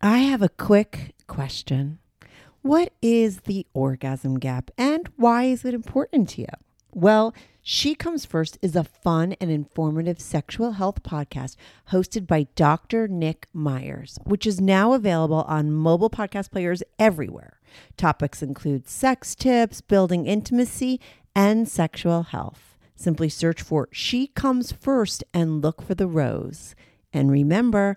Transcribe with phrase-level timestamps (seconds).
[0.00, 1.98] I have a quick question.
[2.62, 6.46] What is the orgasm gap and why is it important to you?
[6.94, 11.56] Well, She Comes First is a fun and informative sexual health podcast
[11.90, 13.08] hosted by Dr.
[13.08, 17.58] Nick Myers, which is now available on mobile podcast players everywhere.
[17.96, 21.00] Topics include sex tips, building intimacy,
[21.34, 22.78] and sexual health.
[22.94, 26.76] Simply search for She Comes First and look for the rose.
[27.12, 27.96] And remember,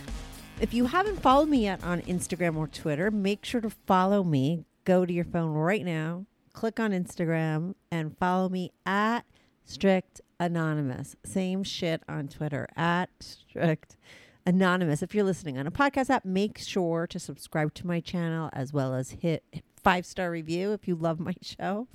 [0.61, 4.65] If you haven't followed me yet on Instagram or Twitter, make sure to follow me.
[4.85, 9.21] Go to your phone right now, click on Instagram, and follow me at
[9.65, 11.15] Strict Anonymous.
[11.25, 13.97] Same shit on Twitter at Strict
[14.45, 15.01] Anonymous.
[15.01, 18.71] If you're listening on a podcast app, make sure to subscribe to my channel as
[18.71, 21.87] well as hit five star review if you love my show.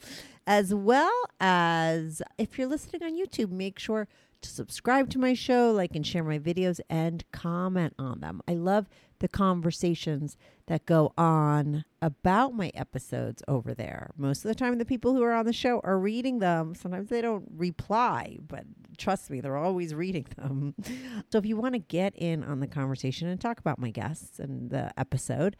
[0.44, 4.08] As well as if you're listening on YouTube, make sure
[4.42, 8.40] to subscribe to my show, like and share my videos, and comment on them.
[8.46, 14.10] I love the conversations that go on about my episodes over there.
[14.16, 16.74] Most of the time, the people who are on the show are reading them.
[16.74, 18.64] Sometimes they don't reply, but
[18.98, 20.74] trust me, they're always reading them.
[21.32, 24.38] So if you want to get in on the conversation and talk about my guests
[24.38, 25.56] and the episode,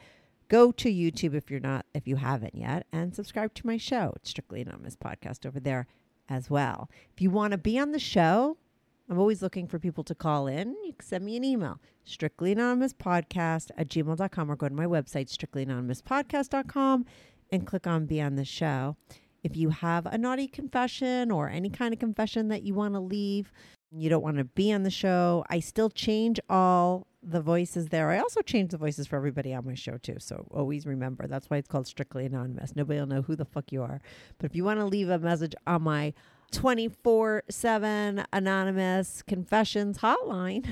[0.48, 4.12] go to YouTube if you're not, if you haven't yet, and subscribe to my show.
[4.16, 5.87] It's Strictly Anonymous podcast over there
[6.28, 6.91] as well.
[7.14, 8.58] If you want to be on the show,
[9.09, 10.75] I'm always looking for people to call in.
[10.84, 17.06] You can send me an email, strictlyanonymouspodcast at gmail.com, or go to my website, strictlyanonymouspodcast.com,
[17.53, 18.97] and click on Be on the Show.
[19.44, 23.00] If you have a naughty confession or any kind of confession that you want to
[23.00, 23.53] leave,
[23.93, 28.11] you don't want to be on the show, I still change all the voices there.
[28.11, 30.17] I also change the voices for everybody on my show too.
[30.19, 32.75] So always remember that's why it's called Strictly Anonymous.
[32.75, 34.00] Nobody will know who the fuck you are.
[34.38, 36.12] But if you want to leave a message on my
[36.52, 40.66] 24 7 anonymous confessions hotline,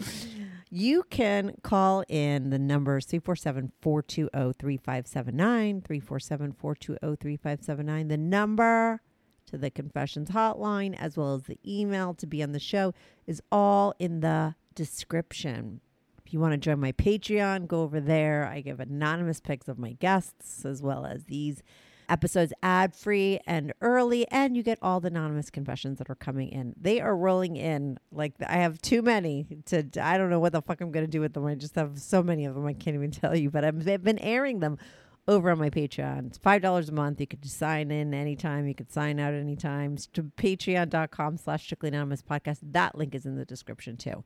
[0.70, 5.80] you can call in the number 347 420 3579.
[5.82, 8.08] 347 420 3579.
[8.08, 9.02] The number
[9.46, 12.92] to the confessions hotline, as well as the email to be on the show,
[13.26, 15.80] is all in the description.
[16.24, 18.46] If you want to join my Patreon, go over there.
[18.46, 21.62] I give anonymous pics of my guests as well as these
[22.08, 26.48] episodes ad free and early, and you get all the anonymous confessions that are coming
[26.48, 26.74] in.
[26.80, 29.86] They are rolling in like I have too many to.
[30.00, 31.46] I don't know what the fuck I'm going to do with them.
[31.46, 32.66] I just have so many of them.
[32.66, 34.78] I can't even tell you, but I've, been airing them
[35.26, 36.28] over on my Patreon.
[36.28, 37.20] It's five dollars a month.
[37.20, 38.66] You could sign in anytime.
[38.66, 39.94] You could sign out anytime.
[39.94, 42.58] It's to patreon.com slash strictly anonymous podcast.
[42.62, 44.24] That link is in the description too.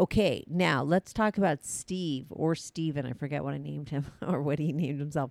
[0.00, 3.04] Okay, now let's talk about Steve or Steven.
[3.04, 5.30] I forget what I named him or what he named himself.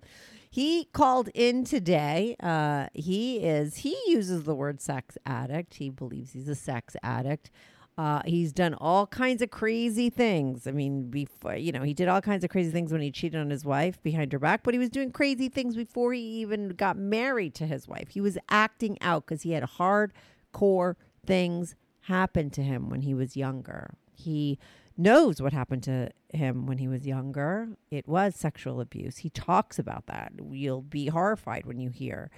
[0.50, 2.36] He called in today.
[2.40, 5.74] Uh, he is he uses the word sex addict.
[5.74, 7.50] He believes he's a sex addict.
[7.98, 10.66] Uh, he's done all kinds of crazy things.
[10.66, 13.40] I mean, before you know, he did all kinds of crazy things when he cheated
[13.40, 14.62] on his wife behind her back.
[14.62, 18.10] But he was doing crazy things before he even got married to his wife.
[18.10, 20.94] He was acting out because he had hardcore
[21.26, 23.94] things happen to him when he was younger.
[24.12, 24.58] He
[24.96, 27.68] knows what happened to him when he was younger.
[27.90, 29.18] It was sexual abuse.
[29.18, 30.32] He talks about that.
[30.50, 32.30] You'll be horrified when you hear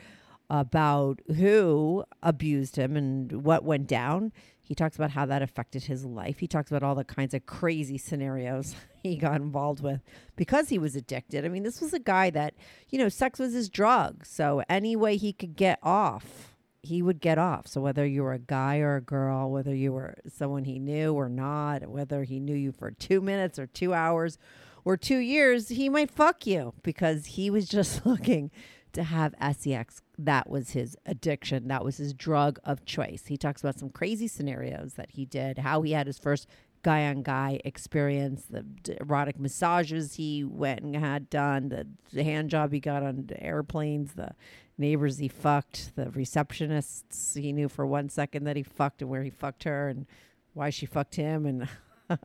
[0.50, 4.32] about who abused him and what went down.
[4.60, 6.38] He talks about how that affected his life.
[6.38, 10.00] He talks about all the kinds of crazy scenarios he got involved with
[10.36, 11.44] because he was addicted.
[11.44, 12.54] I mean, this was a guy that,
[12.88, 14.24] you know, sex was his drug.
[14.24, 16.53] So any way he could get off,
[16.84, 17.66] he would get off.
[17.66, 21.14] So whether you were a guy or a girl, whether you were someone he knew
[21.14, 24.38] or not, whether he knew you for two minutes or two hours
[24.84, 28.50] or two years, he might fuck you because he was just looking
[28.92, 31.68] to have sex that was his addiction.
[31.68, 33.24] That was his drug of choice.
[33.26, 36.48] He talks about some crazy scenarios that he did how he had his first
[36.82, 38.62] guy on guy experience the
[39.00, 44.12] erotic massages he went and had done the, the hand job he got on airplanes
[44.12, 44.30] the
[44.76, 49.22] neighbors he fucked the receptionists he knew for one second that he fucked and where
[49.22, 50.06] he fucked her and
[50.52, 51.68] why she fucked him and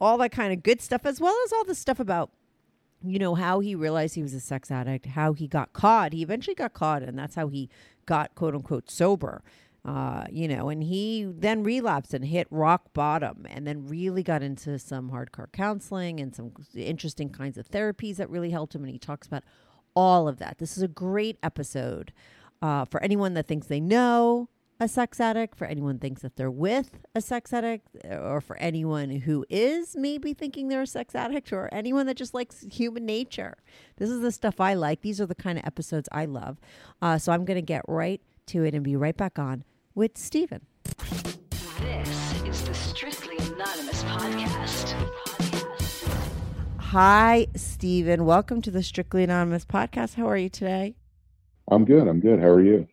[0.00, 2.30] all that kind of good stuff as well as all the stuff about
[3.02, 6.12] you know how he realized he was a sex addict how he got caught.
[6.12, 7.70] He eventually got caught and that's how he
[8.06, 9.42] got quote unquote sober
[9.84, 14.42] uh, you know and he then relapsed and hit rock bottom and then really got
[14.42, 18.82] into some hardcore counseling and some interesting kinds of therapies that really helped him.
[18.82, 19.42] And he talks about
[19.94, 22.12] all of that this is a great episode
[22.62, 24.48] uh, for anyone that thinks they know
[24.80, 29.10] a sex addict, for anyone thinks that they're with a sex addict, or for anyone
[29.10, 33.58] who is maybe thinking they're a sex addict, or anyone that just likes human nature.
[33.98, 35.02] This is the stuff I like.
[35.02, 36.58] These are the kind of episodes I love.
[37.02, 39.64] Uh, so I'm going to get right to it and be right back on
[39.94, 40.62] with Steven.
[41.80, 45.19] This is the Strictly Anonymous podcast.
[46.90, 48.24] Hi, Stephen.
[48.24, 50.16] Welcome to the Strictly Anonymous podcast.
[50.16, 50.96] How are you today?
[51.70, 52.08] I'm good.
[52.08, 52.40] I'm good.
[52.40, 52.88] How are you?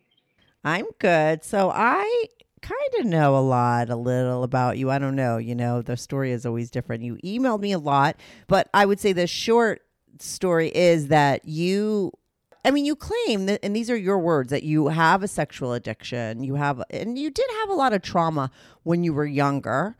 [0.62, 1.42] I'm good.
[1.42, 2.26] So I
[2.62, 4.88] kind of know a lot, a little about you.
[4.88, 5.38] I don't know.
[5.38, 7.02] You know, the story is always different.
[7.02, 8.14] You emailed me a lot,
[8.46, 9.82] but I would say the short
[10.20, 12.12] story is that you.
[12.64, 15.72] I mean, you claim that, and these are your words, that you have a sexual
[15.72, 16.44] addiction.
[16.44, 18.52] You have, and you did have a lot of trauma
[18.84, 19.96] when you were younger.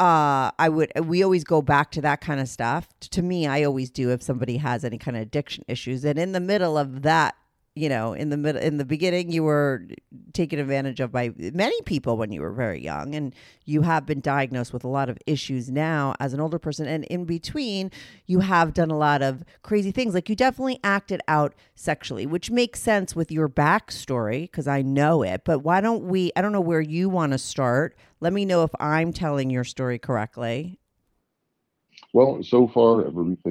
[0.00, 2.88] Uh, I would, we always go back to that kind of stuff.
[3.00, 6.06] To me, I always do if somebody has any kind of addiction issues.
[6.06, 7.34] And in the middle of that
[7.76, 9.86] you know in the middle in the beginning you were
[10.32, 13.34] taken advantage of by many people when you were very young and
[13.64, 16.86] you have been diagnosed with a lot of issues now as an older person.
[16.86, 17.90] And in between
[18.26, 22.50] you have done a lot of crazy things like you definitely acted out sexually which
[22.50, 25.42] makes sense with your backstory because i know it.
[25.44, 27.96] But why don't we i don't know where you want to start.
[28.20, 30.78] Let me know if i'm telling your story correctly.
[32.12, 33.49] Well, so far everything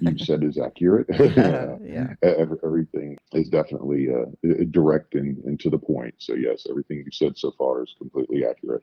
[0.00, 1.06] you you've said is accurate.
[1.36, 2.14] Yeah.
[2.22, 6.14] Every, everything is definitely uh, direct and, and to the point.
[6.18, 8.82] So yes, everything you said so far is completely accurate.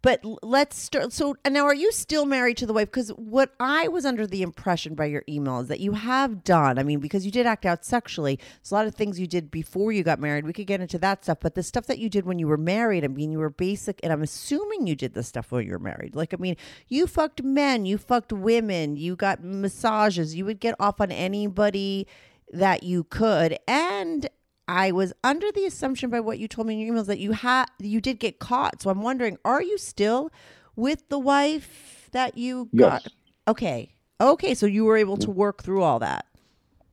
[0.00, 1.12] But let's start.
[1.12, 2.88] So and now, are you still married to the wife?
[2.88, 6.78] Because what I was under the impression by your email is that you have done.
[6.78, 8.36] I mean, because you did act out sexually.
[8.36, 10.46] There's a lot of things you did before you got married.
[10.46, 11.38] We could get into that stuff.
[11.40, 13.98] But the stuff that you did when you were married, I mean, you were basic,
[14.02, 16.14] and I'm assuming you did the stuff when you were married.
[16.14, 16.56] Like, I mean,
[16.86, 22.06] you fucked men, you fucked women, you got massages, you would get off on anybody
[22.52, 24.28] that you could, and
[24.68, 27.32] I was under the assumption by what you told me in your emails that you
[27.32, 28.82] had you did get caught.
[28.82, 30.30] So I'm wondering, are you still
[30.76, 33.06] with the wife that you got?
[33.48, 33.90] Okay.
[34.20, 36.26] Okay, so you were able to work through all that.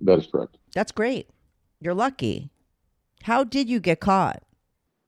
[0.02, 0.58] that is correct.
[0.74, 1.30] That's great.
[1.82, 2.50] You're lucky.
[3.24, 4.42] How did you get caught?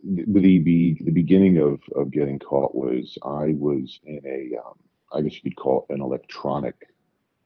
[0.03, 0.25] The
[0.59, 4.73] the, the beginning of, of getting caught was I was in a um,
[5.13, 6.75] I guess you could call it an electronic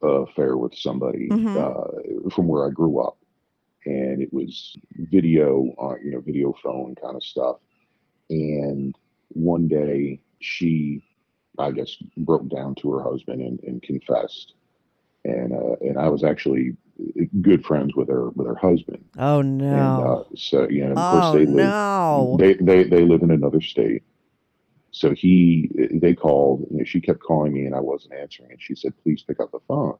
[0.03, 1.55] uh, affair with somebody Mhm.
[1.57, 3.17] uh, from where I grew up,
[3.85, 7.57] and it was video, uh, you know, video phone kind of stuff.
[8.29, 8.95] And
[9.29, 11.03] one day she,
[11.57, 14.53] I guess, broke down to her husband and, and confessed.
[15.23, 16.75] And uh, and I was actually
[17.41, 19.05] good friends with her with her husband.
[19.19, 19.65] Oh no!
[19.65, 20.25] And no.
[20.31, 22.37] uh, so you know, of oh course they live no.
[22.39, 24.03] they, they they live in another state.
[24.91, 28.61] So he they called, you know, she kept calling me and I wasn't answering and
[28.61, 29.97] she said, please pick up the phone.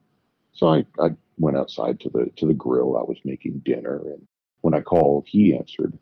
[0.52, 2.96] So I, I went outside to the to the grill.
[2.96, 4.26] I was making dinner and
[4.62, 5.98] when I called, he answered.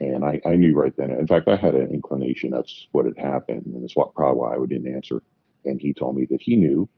[0.00, 1.10] And I, I knew right then.
[1.10, 4.54] In fact, I had an inclination that's what had happened, and it's what probably why
[4.54, 5.22] I didn't answer.
[5.64, 6.88] And he told me that he knew,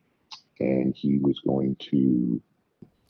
[0.58, 2.42] and he was going to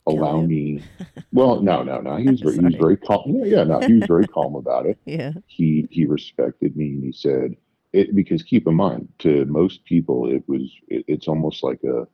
[0.07, 0.83] allow me.
[1.33, 2.17] Well, no, no, no.
[2.17, 3.23] He was very, he was very calm.
[3.27, 5.33] Yeah, yeah, no, he was very calm about it yeah.
[5.47, 7.55] he he respected me and he said
[7.93, 12.09] it because keep in mind to most people it was it, it's almost like a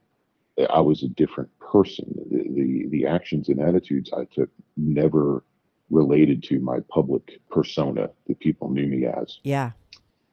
[0.70, 5.44] I was a different person the, the the actions and attitudes I took never
[5.90, 9.72] related to my public persona that people knew me as Yeah.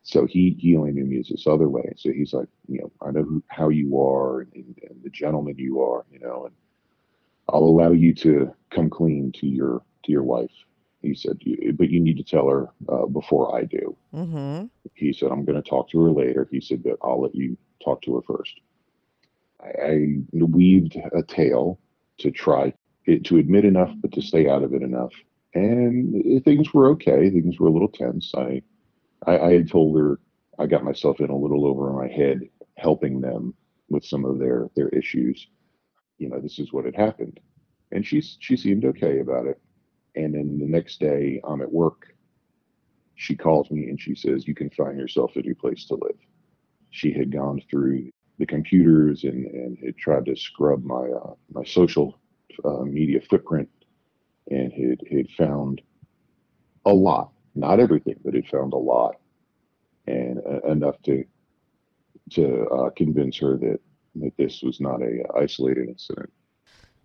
[0.04, 2.92] so he he only knew me as this other way so he's like you know
[3.06, 6.56] I know who, how you are and, and the gentleman you are you know and
[7.50, 10.52] I'll allow you to come clean to your to your wife
[11.02, 14.66] he said "You- but you need to tell her uh, before I do Mm-hmm.
[14.94, 16.48] he said, I'm going to talk to her later.
[16.52, 18.54] He said, but I'll let you talk to her first.
[19.64, 21.80] I, weaved a tale
[22.20, 22.74] to try
[23.08, 25.14] to admit enough, but to stay out of it enough.
[25.54, 27.30] And things were okay.
[27.30, 28.34] Things were a little tense.
[28.36, 28.62] I,
[29.28, 30.20] I, I had told her
[30.60, 32.42] I got myself in a little over my head,
[32.78, 33.54] helping them
[33.90, 35.48] with some of their, their issues.
[36.20, 37.40] You know, this is what had happened.
[37.92, 39.62] and she's she seemed okay about it.
[40.16, 42.16] And then the next day, I'm at work.
[43.16, 46.18] She calls me and she says, "You can find yourself a new place to live."
[46.92, 48.12] She had gone through
[48.44, 52.20] the computers and, and had tried to scrub my uh, my social
[52.66, 53.70] uh, media footprint
[54.52, 55.82] and had had found
[56.86, 59.16] a lot, not everything, but had found a lot,
[60.08, 61.24] and uh, enough to
[62.32, 63.80] to uh, convince her that
[64.16, 66.32] that this was not a isolated incident.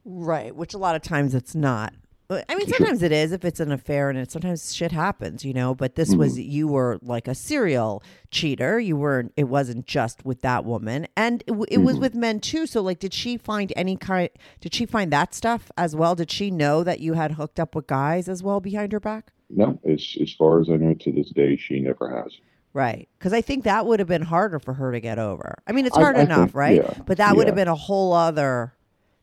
[0.04, 1.94] Right, which a lot of times it's not.
[2.30, 5.54] I mean, sometimes it is if it's an affair, and it sometimes shit happens, you
[5.54, 5.74] know.
[5.74, 6.50] But this was mm-hmm.
[6.50, 8.78] you were like a serial cheater.
[8.78, 9.32] You weren't.
[9.36, 12.02] It wasn't just with that woman, and it, it was mm-hmm.
[12.02, 12.66] with men too.
[12.66, 14.28] So, like, did she find any kind?
[14.60, 16.14] Did she find that stuff as well?
[16.14, 19.32] Did she know that you had hooked up with guys as well behind her back?
[19.48, 22.36] No, as as far as I know, to this day, she never has.
[22.74, 23.08] Right.
[23.18, 25.62] Because I think that would have been harder for her to get over.
[25.66, 26.76] I mean, it's hard I enough, think- right?
[26.76, 28.74] yeah, But that would have been a whole other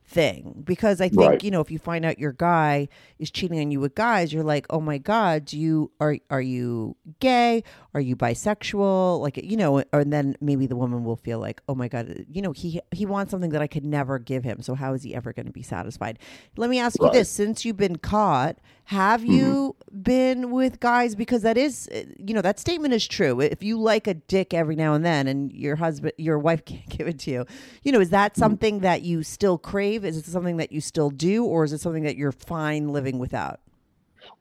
[0.07, 0.62] thing.
[0.65, 1.43] Because I think, Right.
[1.43, 2.88] you know, if you find out your guy
[3.19, 6.41] is cheating on you with guys, you're like, oh my God, do you are are
[6.41, 7.63] you gay?
[7.93, 9.19] Are you bisexual?
[9.19, 12.41] Like you know, and then maybe the woman will feel like, oh my God, you
[12.41, 14.62] know, he he wants something that I could never give him.
[14.62, 16.19] So how is he ever going to be satisfied?
[16.57, 17.12] Let me ask you Right.
[17.12, 17.19] Mm-hmm.
[17.19, 21.15] this: since you've been caught, have you been with guys?
[21.15, 23.39] Because that is, uh, you know, that statement is true.
[23.39, 26.88] If you like a dick every now and then, and your husband, your wife can't
[26.89, 27.45] give it to you,
[27.83, 28.55] you know, is that Mm-hmm.
[28.55, 29.94] something that you still crave?
[30.03, 33.19] Is it something that you still do, or is it something that you're fine living
[33.19, 33.59] without?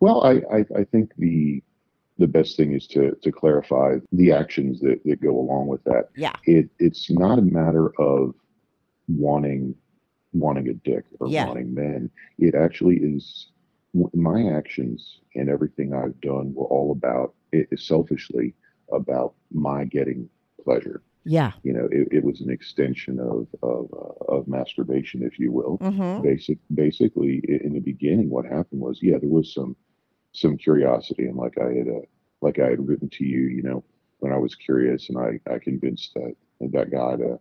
[0.01, 1.63] Well, I, I, I think the
[2.19, 6.09] the best thing is to to clarify the actions that, that go along with that.
[6.17, 6.35] Yeah.
[6.45, 8.35] It it's not a matter of
[9.09, 9.75] wanting
[10.33, 11.47] wanting a dick or Yeah.
[11.47, 12.11] wanting men.
[12.39, 13.49] It actually is
[14.13, 18.55] my actions and everything I've done were all about it is selfishly
[18.93, 20.29] about my getting
[20.65, 21.03] pleasure.
[21.25, 21.53] Yeah.
[21.63, 25.81] You know, it, it was an extension of of uh, of masturbation, if you will
[25.81, 26.23] Mm-hmm.
[26.23, 29.75] basic basically in the beginning what happened was yeah there was some
[30.33, 32.01] some curiosity and like i had uh,
[32.41, 33.83] like i had written to you you know
[34.21, 36.35] when i was curious and i i convinced that
[36.73, 37.39] that guy to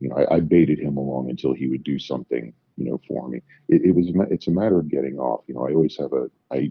[0.00, 3.28] you know i, I baited him along until he would do something you know for
[3.28, 6.12] me it, it was it's a matter of getting off you know i always have
[6.12, 6.70] a i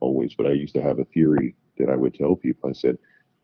[0.00, 2.96] always but i used to have a theory that i would tell people i said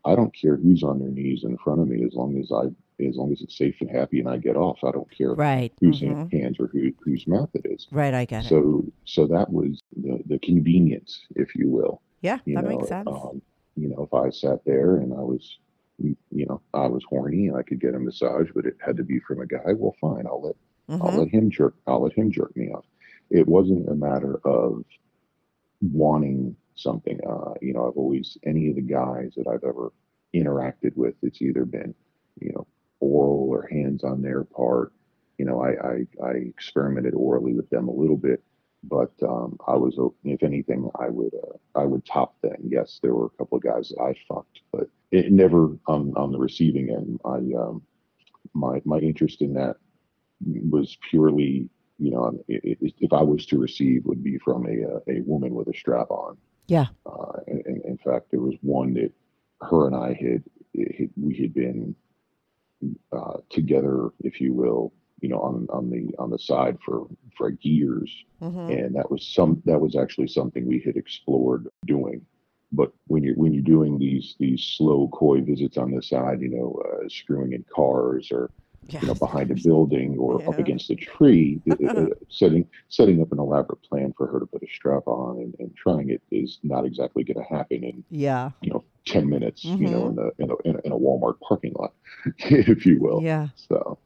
[0.05, 2.65] i don't care who's on their knees in front of me as long as i
[3.05, 5.73] as long as it's safe and happy and i get off i don't care Right.
[5.81, 6.31] whose Mhm.
[6.31, 7.87] hands or who, whose mouth it is.
[7.91, 8.13] Right.
[8.13, 8.47] I get it.
[8.47, 12.01] So, so that was the, the convenience, if you will.
[12.21, 13.09] Yeah, You that know, makes sense.
[13.09, 13.41] Um,
[13.75, 15.59] you know, if I sat there and I was,
[15.99, 19.03] you know, I was horny and I could get a massage, but it had to
[19.03, 19.73] be from a guy.
[19.75, 20.55] Well, fine, I'll let
[21.01, 21.17] I'll Mhm.
[21.19, 21.75] let him jerk.
[21.87, 22.85] I'll let him jerk me off.
[23.29, 24.85] It wasn't a matter of
[25.81, 27.19] wanting something.
[27.27, 29.91] Uh, you know, I've always any of the guys that I've ever
[30.33, 31.93] interacted with, it's either been,
[32.39, 32.67] you know,
[32.99, 34.93] oral or hands on their part.
[35.37, 38.43] You know, I I, I experimented orally with them a little bit,
[38.83, 42.57] but um, I was, if anything, I would uh, I would top them.
[42.63, 46.31] Yes, there were a couple of guys that I fucked, but it never on on
[46.31, 47.19] the receiving end.
[47.25, 47.81] I um,
[48.53, 49.77] my my interest in that
[50.69, 55.21] was purely, you know, if I was to receive, would be from a uh, a
[55.21, 56.37] woman with a strap on.
[56.67, 56.87] Yeah.
[57.05, 59.11] Uh, and, and in fact, there was one that
[59.61, 60.43] her and I had,
[60.97, 61.95] had we had been
[63.11, 67.07] uh, together, if you will, you know, on on the on the side for
[67.37, 68.85] for years, Mhm.
[68.85, 72.25] and that was some that was actually something we had explored doing.
[72.71, 76.49] But when you're when you're doing these these slow coy visits on the side, you
[76.49, 78.51] know, uh, screwing in cars or
[78.87, 79.01] Yeah.
[79.01, 83.31] you know behind a building or up against a tree, uh, uh, setting setting up
[83.31, 86.59] an elaborate plan for her to put a strap on and, and trying it is
[86.63, 88.51] not exactly going to happen in Yeah.
[88.61, 90.09] you know ten minutes, you know, Mhm.
[90.09, 91.93] in, the, in a in a in a Walmart parking lot,
[92.37, 93.21] if you will.
[93.23, 93.47] Yeah.
[93.55, 93.97] So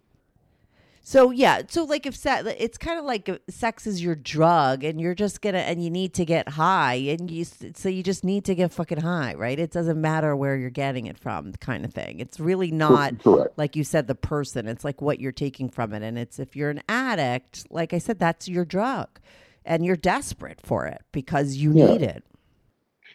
[1.10, 5.16] So yeah, so like if it's kind of like sex is your drug, and you're
[5.16, 8.54] just gonna and you need to get high, and you so you just need to
[8.54, 9.58] get fucking high, right?
[9.58, 12.20] It doesn't matter where you're getting it from, kind of thing.
[12.20, 13.58] It's really not correct.
[13.58, 14.68] like you said the person.
[14.68, 17.98] It's like what you're taking from it, and it's if you're an addict, like I
[17.98, 19.08] said, that's your drug,
[19.66, 21.88] and you're desperate for it because you Yeah.
[21.88, 22.24] need it.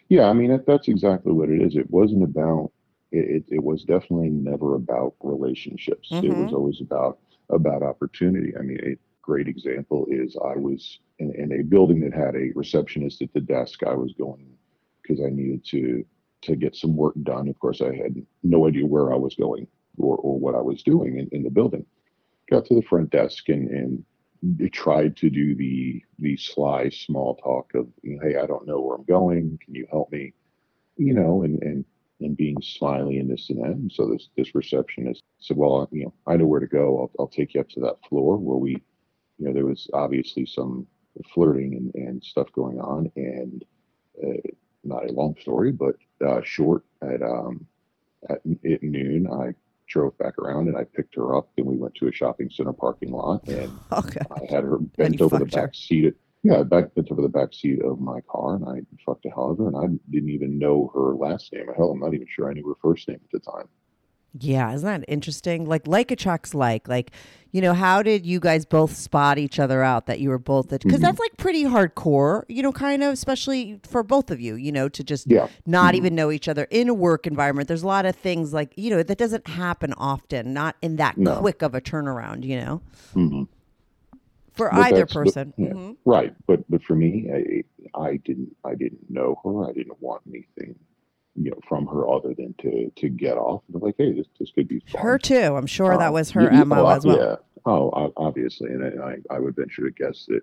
[0.09, 1.77] Yeah, I mean that, that's exactly what it is.
[1.77, 2.73] It wasn't about
[3.13, 3.19] it.
[3.19, 6.09] It, it was definitely never about relationships.
[6.11, 6.55] It was Mhm.
[6.55, 8.53] always about about opportunity.
[8.57, 12.51] I mean, a great example is I was in, in a building that had a
[12.55, 13.83] receptionist at the desk.
[13.83, 14.47] I was going
[15.01, 16.05] because I needed to
[16.41, 17.47] to get some work done.
[17.47, 20.83] Of course, I had no idea where I was going or, or what I was
[20.83, 21.85] doing in, in the building.
[22.51, 24.03] Got to the front desk and and
[24.71, 29.05] tried to do the the sly small talk of hey I don't know where I'm
[29.05, 30.33] going can you help me
[30.97, 31.85] you know and and
[32.21, 36.05] and being smiley and this and that and so this this receptionist said well you
[36.05, 38.57] know I know where to go I'll, I'll take you up to that floor where
[38.57, 38.71] we
[39.37, 40.87] you know there was obviously some
[41.33, 43.11] flirting and, and stuff going on.
[43.15, 43.63] And
[44.23, 44.37] uh,
[44.83, 45.95] not a long story, but
[46.25, 47.65] uh, short at um,
[48.29, 48.37] at,
[48.69, 49.53] at noon, I
[49.87, 52.73] drove back around and I picked her up and we went to a shopping center
[52.73, 54.21] parking lot and Okay.
[54.31, 55.61] I had her bent over the fucked her.
[55.61, 56.15] back seat.
[56.45, 59.49] Yeah, back bent over the back seat of my car and I fucked the hell
[59.49, 61.65] of her and I didn't even know her last name.
[61.75, 63.67] Hell, I'm not even sure I knew her first name at the time.
[64.39, 65.65] Yeah, isn't that interesting?
[65.65, 66.87] Like like attracts like.
[66.87, 67.09] Like,
[67.51, 70.69] you know, how did you guys both spot each other out that you were both
[70.69, 71.01] because Mhm.
[71.01, 74.87] that's like pretty hardcore, you know, kind of, especially for both of you, you know,
[74.87, 75.47] to just Yeah.
[75.65, 75.97] not Mhm.
[75.97, 77.67] even know each other in a work environment.
[77.69, 81.17] There's a lot of things like, you know, that doesn't happen often, not in that
[81.17, 81.37] No.
[81.37, 82.81] quick of a turnaround, you know,
[83.13, 83.43] hmm
[84.55, 85.53] for But either person.
[85.57, 85.69] yeah.
[85.69, 85.97] Mhm.
[86.05, 89.69] Right, but but for me, I, I didn't I didn't know her.
[89.69, 90.75] I didn't want anything,
[91.35, 93.63] you know, from her other than to to get off.
[93.73, 95.01] And like, hey, this this could be fun.
[95.01, 95.55] Her too.
[95.55, 97.17] I'm sure that Um, was her yeah, MO oh, as well.
[97.17, 97.35] Yeah.
[97.67, 100.41] Oh, obviously, and I, I would venture to guess that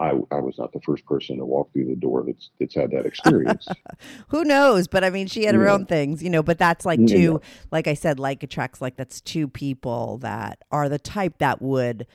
[0.00, 2.90] I, I was not the first person to walk through the door that's that's had
[2.90, 3.66] that experience.
[4.28, 4.86] Who knows?
[4.86, 5.72] But I mean, she had her Yeah.
[5.72, 6.42] own things, you know.
[6.42, 7.40] But that's like Yeah, two,
[7.72, 12.06] like I said, like attracts like that's two people that are the type that would,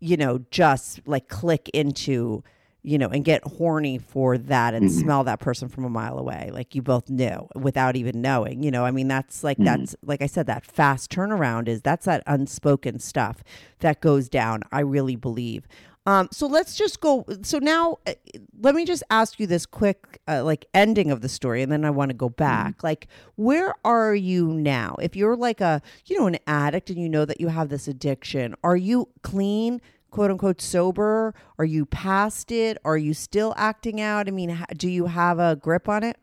[0.00, 2.42] you know, just like click into,
[2.82, 5.00] you know, and get horny for that and Mhm.
[5.00, 6.50] smell that person from a mile away.
[6.52, 8.84] Like you both knew without even knowing, you know.
[8.84, 9.64] I mean, that's like Mhm.
[9.64, 13.42] that's like I said, that fast turnaround is that's that unspoken stuff
[13.80, 14.62] that goes down.
[14.70, 15.66] I really believe.
[16.06, 17.26] Um, so let's just go.
[17.42, 18.12] So now, uh,
[18.60, 21.84] let me just ask you this quick, uh, like ending of the story, and then
[21.84, 22.84] I want to go back.
[22.84, 24.94] Like, where are you now?
[25.00, 27.88] If you're like a, you know, an addict, and you know that you have this
[27.88, 31.34] addiction, are you clean, quote unquote, sober?
[31.58, 32.78] Are you past it?
[32.84, 34.28] Are you still acting out?
[34.28, 36.16] I mean, do you have a grip on it?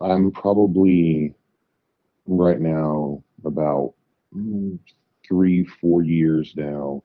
[0.00, 1.32] I'm probably
[2.26, 3.94] right now about
[4.36, 4.78] mm,
[5.26, 7.04] three, four years now.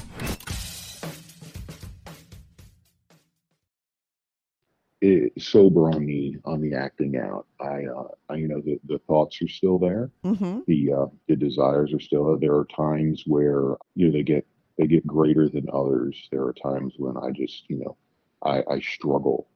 [5.01, 7.47] It, sober on the on the acting out.
[7.59, 10.11] I, uh, I you know the, the thoughts are still there.
[10.23, 10.59] mm-hmm.
[10.67, 12.37] The uh, the desires are still there.
[12.37, 14.45] There are times where you know they get
[14.77, 16.27] they get greater than others.
[16.31, 17.97] There are times when I just you know
[18.43, 19.47] I, I struggle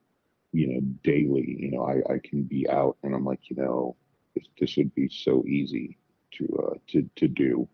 [0.51, 1.57] you know daily.
[1.59, 3.95] You know I, I can be out and I'm like you know
[4.33, 5.97] this, this would be so easy
[6.37, 7.67] to uh, to to do.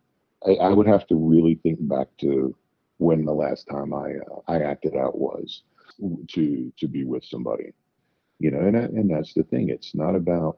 [0.46, 2.56] I, I would have to really think back to
[2.98, 5.64] when the last time I uh, I acted out was
[6.30, 7.74] to to be with somebody.
[8.40, 9.70] You know, and and that's the thing.
[9.70, 10.58] It's not about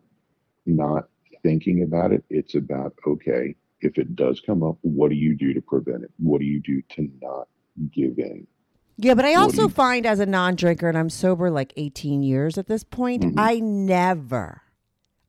[0.66, 1.10] not
[1.44, 2.24] thinking about it.
[2.30, 6.12] It's about okay, if it does come up, what do you do to prevent it?
[6.18, 7.48] What do you do to not
[7.92, 8.48] give in?
[8.96, 12.24] Yeah, but I also you- find as a non drinker, and I'm sober like 18
[12.24, 13.34] years at this point, Mhm.
[13.38, 14.62] I never,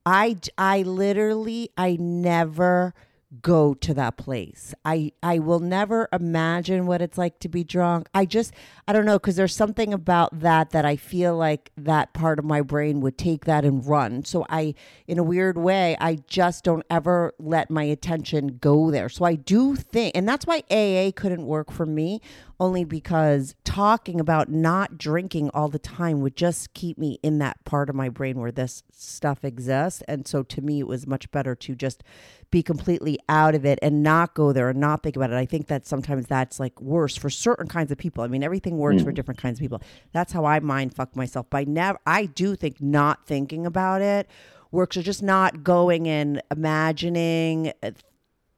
[0.06, 2.94] I, I literally, I never
[3.42, 4.74] go to that place.
[4.84, 8.08] I, I will never imagine what it's like to be drunk.
[8.14, 8.52] I just,
[8.86, 12.44] I don't know, because there's something about that that I feel like that part of
[12.44, 14.24] my brain would take that and run.
[14.24, 14.74] So I,
[15.06, 19.08] in a weird way, I just don't ever let my attention go there.
[19.08, 22.20] So I do think, and that's why AA couldn't work for me,
[22.60, 27.64] only because talking about not drinking all the time would just keep me in that
[27.64, 30.02] part of my brain where this stuff exists.
[30.06, 32.04] And so to me, it was much better to just
[32.50, 35.36] be completely out of it and not go there and not think about it.
[35.36, 38.22] I think that sometimes that's like worse for certain kinds of people.
[38.22, 39.82] I mean, everything works for different kinds of people.
[40.12, 41.50] That's how I mind fuck myself.
[41.50, 44.28] By never, I do think not thinking about it
[44.74, 47.92] works, or just not going and imagining uh,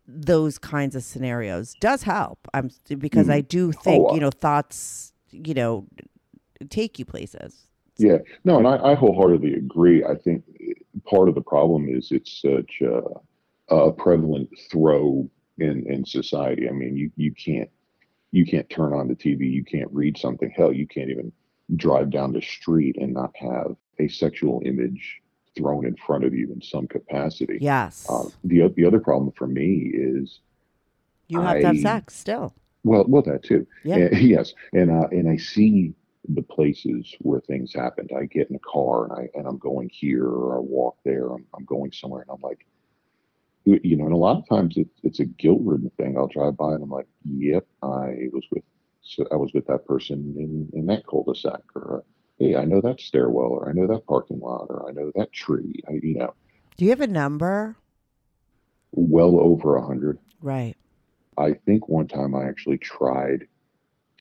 [0.07, 2.47] those kinds of scenarios does help.
[2.55, 3.49] I'm because I mm-hmm.
[3.49, 5.87] do oh, think Oh, you know thoughts you know
[6.71, 7.67] take you places.
[7.99, 10.05] Yeah, no, and I, I wholeheartedly agree.
[10.05, 10.75] I think eh,
[11.09, 16.69] part of the problem is it's such a, a prevalent throw in in society.
[16.69, 17.71] I mean, you you can't
[18.33, 20.53] you can't turn on the TV, you can't read something.
[20.55, 21.33] Hell, you can't even
[21.75, 25.21] drive down the street and not have a sexual image
[25.57, 27.59] thrown in front of you in some capacity.
[27.61, 28.07] Yes.
[28.09, 30.41] Uh, the the other problem for me is
[31.29, 32.55] you have to have sex still.
[32.85, 33.67] well, well that too.
[33.85, 33.97] Yeah.
[33.97, 35.95] And- yes, and uh, and I see
[36.29, 38.11] the places where things happened.
[38.17, 41.29] I get in a car and I and I'm going here or I walk there.
[41.33, 42.67] I'm I'm going somewhere and I'm like,
[43.65, 46.17] you know, and a lot of times it's it's a guilt ridden thing.
[46.17, 48.65] I'll drive by and I'm like, yep, I was with
[49.03, 52.05] so I was with that person in in that cul-de-sac or.
[52.39, 55.33] Hey, I know that stairwell, or I know that parking lot, or I know that
[55.33, 55.81] tree.
[55.89, 56.35] I, you know,
[56.77, 57.77] Do you have a number?
[58.93, 60.19] well over a hundred.
[60.41, 60.75] Right.
[61.39, 63.47] I think one time I actually tried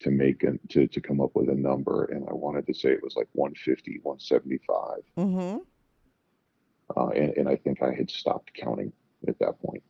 [0.02, 2.90] to make a, to, to come up with a number and I wanted to say
[2.90, 5.00] it was like 150, 175.
[5.18, 5.58] Mm-hmm.
[6.96, 8.92] Uh, and, and I think I had stopped counting
[9.28, 9.84] at that point.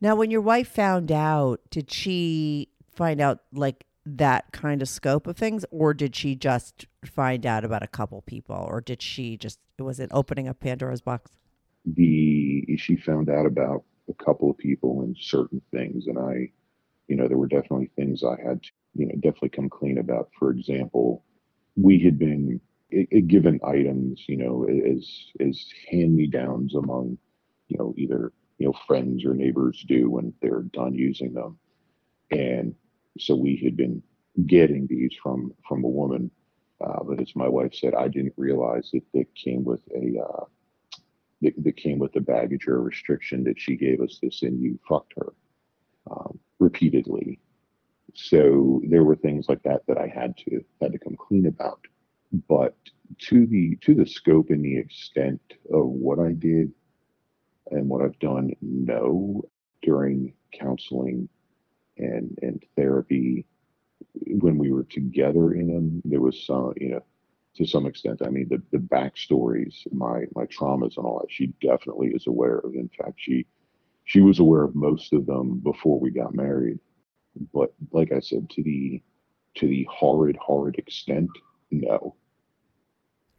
[0.00, 5.26] Now, when your wife found out, did she find out like that kind of scope
[5.26, 9.36] of things, or did she just find out about a couple people, or did she
[9.36, 11.32] just was it opening up Pandora's box?
[11.84, 16.50] The she found out about a couple of people and certain things, and I,
[17.08, 20.30] you know, there were definitely things I had to, you know, definitely come clean about.
[20.38, 21.24] For example,
[21.76, 22.60] we had been
[22.92, 27.18] i- i- given items, you know, as as hand me downs among,
[27.68, 31.58] you know, either you know friends or neighbors do when they're done using them,
[32.30, 32.74] and
[33.18, 34.02] so we had been
[34.46, 36.30] getting these from from a woman,
[36.84, 40.44] uh, but as my wife said, I didn't realize that it came with a uh,
[41.42, 44.60] that, that came with the baggage or a restriction that she gave us this and
[44.60, 45.32] you fucked her
[46.10, 47.38] um, repeatedly.
[48.14, 51.80] So there were things like that that I had to had to come clean about.
[52.48, 52.76] But
[53.28, 55.40] to the to the scope and the extent
[55.72, 56.72] of what I did
[57.70, 59.42] and what I've done, no.
[59.82, 61.28] During counseling
[61.98, 63.46] and and therapy,
[64.26, 67.04] when we were together in them, there was some, you know,
[67.56, 68.22] to some extent.
[68.24, 71.32] I mean, the the backstories, my my traumas and all that.
[71.32, 72.74] She definitely is aware of.
[72.74, 73.46] In fact, she
[74.04, 76.78] she was aware of most of them before we got married.
[77.52, 79.02] But like I said, to the
[79.56, 81.30] to the horrid, horrid extent,
[81.70, 82.14] no.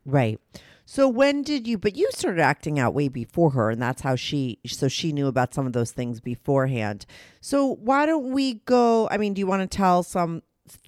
[0.07, 0.39] Right.
[0.85, 1.77] So when did you?
[1.77, 4.57] But you started acting out way before her, and that's how she.
[4.65, 7.05] So she knew about some of those things beforehand.
[7.41, 9.09] So why don't we go?
[9.11, 10.43] I mean, do you want to tell some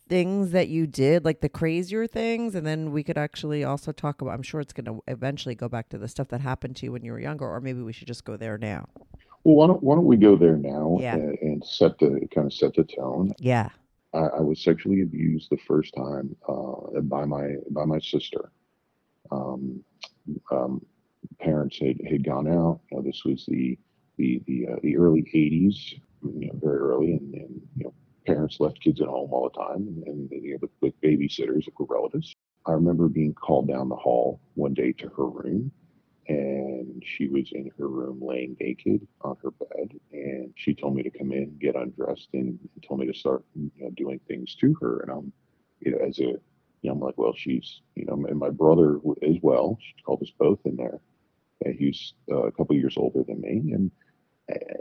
[0.08, 4.21] things that you did, like the crazier things, and then we could actually also talk
[4.21, 4.34] about.
[4.34, 6.93] I'm sure it's going to eventually go back to the stuff that happened to you
[6.93, 8.88] when you were younger, or maybe we should just go there now.
[9.43, 11.15] Well, why don't why don't we go there now Yeah.
[11.15, 13.34] and, and set the kind of set the tone?
[13.38, 13.69] Yeah.
[14.13, 18.51] I, I was sexually abused the first time uh, by my by my sister.
[19.32, 19.84] Um,
[20.52, 20.86] um,
[21.39, 22.80] parents had, had gone out.
[22.92, 23.78] You know, this was the
[24.18, 27.94] the the, uh, the early '80s, you know, very early, and, and you know,
[28.26, 31.65] parents left kids at home all the time, and, and you know, with, with babysitters
[31.65, 32.36] that were relatives.
[32.65, 35.72] I remember being called down the hall one day to her room,
[36.30, 41.02] and she was in her room laying naked on her bed and she told me
[41.02, 44.76] to come in get undressed and told me to start you know, doing things to
[44.80, 45.34] her and i'm
[45.80, 46.34] you know as a
[46.82, 50.22] you know i'm like well she's you know and my brother as well she called
[50.22, 51.00] us both in there
[51.65, 53.92] and he's uh, a couple years older than me and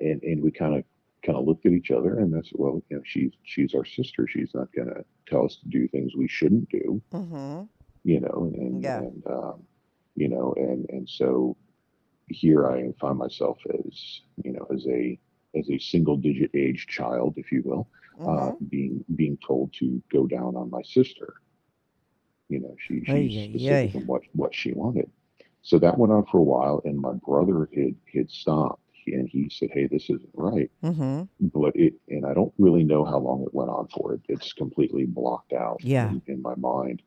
[0.01, 0.85] and and we kind of
[1.25, 3.85] kind of looked at each other and I said, well you know she's she's our
[3.85, 7.63] sister she's not going to tell us to do things we shouldn't do Mm-hmm.
[8.05, 8.99] you know, and Yeah.
[9.01, 9.63] and um,
[10.15, 11.57] you know, and and so
[12.29, 15.19] here I find myself as you know as a
[15.57, 17.89] as a single digit age child, if you will,
[18.27, 18.65] uh, Mm-hmm.
[18.71, 21.35] being being told to go down on my sister.
[22.49, 23.99] You know, she Ay, she's ay, specific ay.
[23.99, 25.11] in what what she wanted.
[25.63, 29.49] So that went on for a while, and my brother had had stopped, and he
[29.51, 31.23] said, "Hey, this isn't right." Mm-hmm.
[31.53, 34.15] but it and I don't really know how long it went on for.
[34.15, 36.11] It it's completely blocked out Yeah.
[36.11, 37.03] in, in my mind.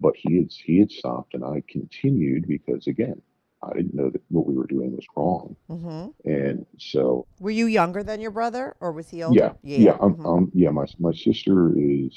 [0.00, 3.20] But he had he had stopped and I continued because again,
[3.62, 5.54] I didn't know that what we were doing was wrong.
[5.68, 6.28] Mm-hmm.
[6.30, 9.38] And so Were you younger than your brother, or was he older?
[9.62, 10.38] yeah, yeah, I'm, mhm.
[10.38, 12.14] I'm, yeah, my my sister is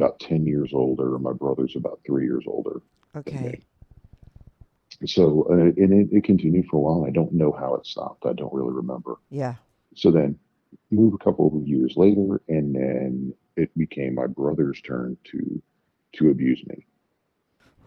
[0.00, 2.82] about ten years older, my brother's about three years older
[3.18, 3.60] okay.
[5.06, 7.06] So uh, and it, it continued for a while.
[7.06, 8.26] I don't know how it stopped.
[8.26, 9.16] I don't really remember.
[9.30, 9.54] Yeah.
[9.94, 10.38] So then
[10.90, 15.62] move a couple of years later, and then it became my brother's turn to
[16.14, 16.84] to abuse me.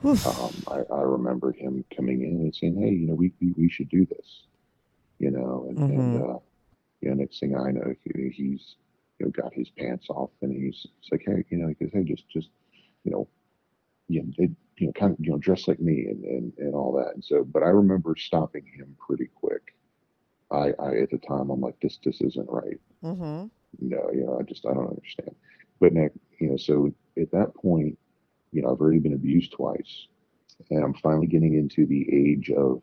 [0.04, 3.70] Um, I, I remember him coming in and saying, "Hey, you know, we we, we
[3.70, 4.44] should do this,"
[5.20, 6.40] you know, and, and uh,
[7.02, 8.76] know, next thing I know, he, he's
[9.22, 11.92] you know got his pants off, and he's, he's like, "Hey, you know," he goes,
[11.94, 12.50] "Hey, just just
[13.04, 13.28] you know,
[14.08, 16.74] you know, it, you know, kind of you know, dress like me and, and and
[16.74, 19.76] all that." And so, but I remember stopping him pretty quick.
[20.52, 23.48] I, I at the time I'm like, "This this isn't right." Mm-hmm.
[23.80, 25.36] no, you know, I just I don't understand.
[25.80, 27.98] But now, you know, so at that point,
[28.52, 30.08] you know, I've already been abused twice,
[30.72, 32.82] and I'm finally getting into the age of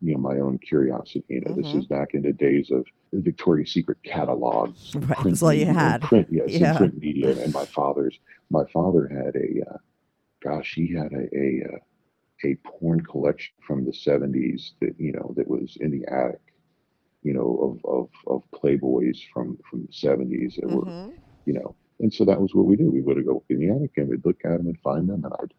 [0.00, 1.24] you know my own curiosity.
[1.28, 1.78] You know, this Mhm.
[1.80, 5.66] is back in the days of the Victoria's Secret catalogs, Right, print that's all you
[5.66, 6.02] had.
[6.02, 6.76] Print, yes, Yeah.
[6.76, 7.30] print media.
[7.42, 8.18] And my father's,
[8.50, 9.78] my father had a, uh,
[10.42, 11.78] gosh, he had a a, uh,
[12.44, 16.40] a porn collection from the '70s that you know that was in the attic.
[17.24, 21.12] You know, of of, of Playboys from from the '70s that were Mhm.
[21.46, 21.74] you know.
[22.00, 22.92] And so that was what we did.
[22.92, 25.34] We would go in the attic and we'd look at them and find them, and
[25.40, 25.52] I'd,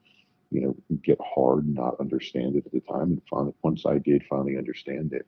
[0.51, 4.23] you know, get hard, not understand it at the time, and finally, once I did
[4.29, 5.25] finally understand it,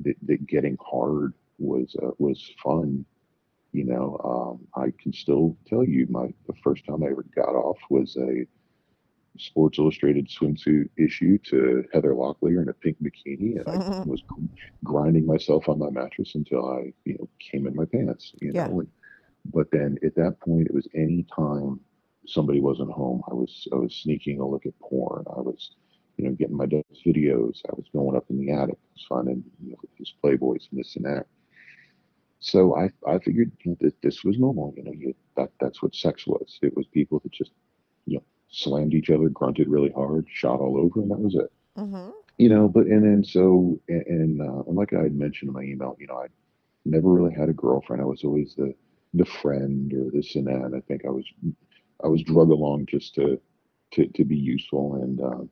[0.00, 3.04] that, that getting hard was uh, was fun.
[3.72, 7.54] You know, um, I can still tell you my the first time I ever got
[7.54, 8.46] off was a
[9.38, 14.22] Sports Illustrated swimsuit issue to Heather Locklear in a pink bikini, and I was
[14.84, 18.34] grinding myself on my mattress until I, you know, came in my pants.
[18.40, 18.66] You Yeah.
[18.68, 18.82] know,
[19.52, 21.80] but then at that point, it was any time
[22.30, 25.24] somebody wasn't home, I was I was sneaking a look at porn.
[25.36, 25.72] I was,
[26.16, 27.60] you know, getting my dad's videos.
[27.68, 30.80] I was going up in the attic, I was finding you know, his Playboys and
[30.80, 31.26] this and that.
[32.40, 34.74] So I I figured you know, that this was normal.
[34.76, 36.58] You know, you, that that's what sex was.
[36.62, 37.52] It was people that just
[38.06, 41.50] you know slammed each other, grunted really hard, shot all over, and that was it
[41.76, 42.12] Mhm.
[42.38, 45.54] you know but and then so and, and, uh, and like i had mentioned in
[45.54, 46.26] my email you know i
[46.84, 48.74] never really had a girlfriend i was always the
[49.14, 51.24] the friend or this and that and i think i was
[52.04, 53.40] i was drug along just to
[53.92, 55.50] to, to be useful and um,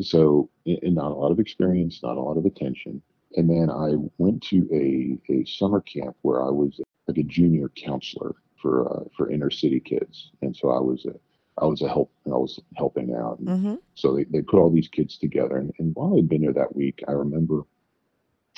[0.00, 3.00] so and not a lot of experience not a lot of attention
[3.36, 7.70] and then i went to a, a summer camp where i was like a junior
[7.76, 11.14] counselor for uh, for inner city kids and so i was a
[11.62, 13.78] i was a help i was helping out Mhm.
[13.94, 15.58] so they, they put all these kids together.
[15.58, 17.62] And, and while I'd been there that week, I remember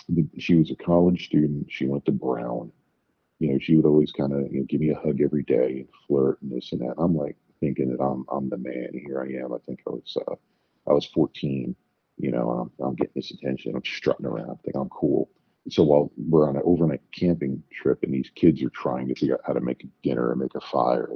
[0.09, 1.66] the, she was a college student.
[1.70, 2.70] She went to Brown.
[3.38, 5.81] You know, she would always kind of you know, give me a hug every day
[5.81, 6.96] and flirt and this and that.
[6.96, 8.90] And I'm like thinking that I'm I'm the man.
[8.92, 9.53] Here I am.
[9.53, 10.35] I think I was uh,
[10.88, 11.75] I was 14.
[12.18, 13.75] You know, I'm, I'm getting this attention.
[13.75, 14.51] I'm strutting around.
[14.51, 15.29] I think I'm cool.
[15.68, 19.35] So while we're on an overnight camping trip and these kids are trying to figure
[19.35, 21.11] out how to make dinner and make a fire,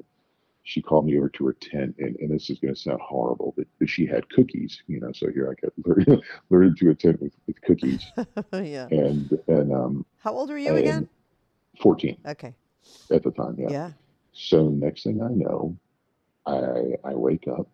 [0.64, 3.54] she called me over to her tent, and, and this is going to sound horrible,
[3.56, 5.10] but, but she had cookies, you know.
[5.12, 8.04] So here I got lured, lured into a tent with, with cookies,
[8.52, 8.86] yeah.
[8.90, 11.08] and and um, How old are you again?
[11.80, 12.54] And 14 Okay.
[13.10, 13.70] at the time, yeah.
[13.70, 13.92] Yeah.
[14.32, 15.76] So next thing I know,
[16.46, 17.68] I I wake up,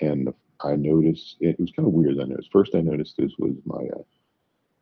[0.00, 2.20] and I notice it was kind of weird.
[2.20, 4.02] I noticed first I noticed this was my uh,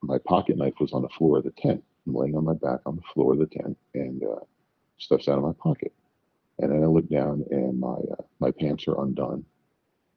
[0.02, 1.82] my pocket knife was on the floor of the tent.
[2.06, 4.40] I'm laying on my back on the floor of the tent, and uh,
[4.98, 5.92] stuff's out of my pocket.
[6.58, 9.44] And then I look down, and my uh, my pants are undone.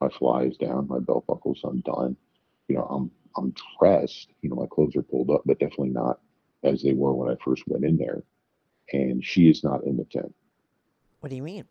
[0.02, 0.88] My fly is down.
[0.88, 2.18] My belt buckle's undone.
[2.68, 4.34] You know, I'm I'm dressed.
[4.42, 6.20] You know, my clothes are pulled up, but definitely not
[6.64, 8.24] as they were when I first went in there.
[8.92, 10.34] And she is not in the tent.
[11.20, 11.66] What do you mean?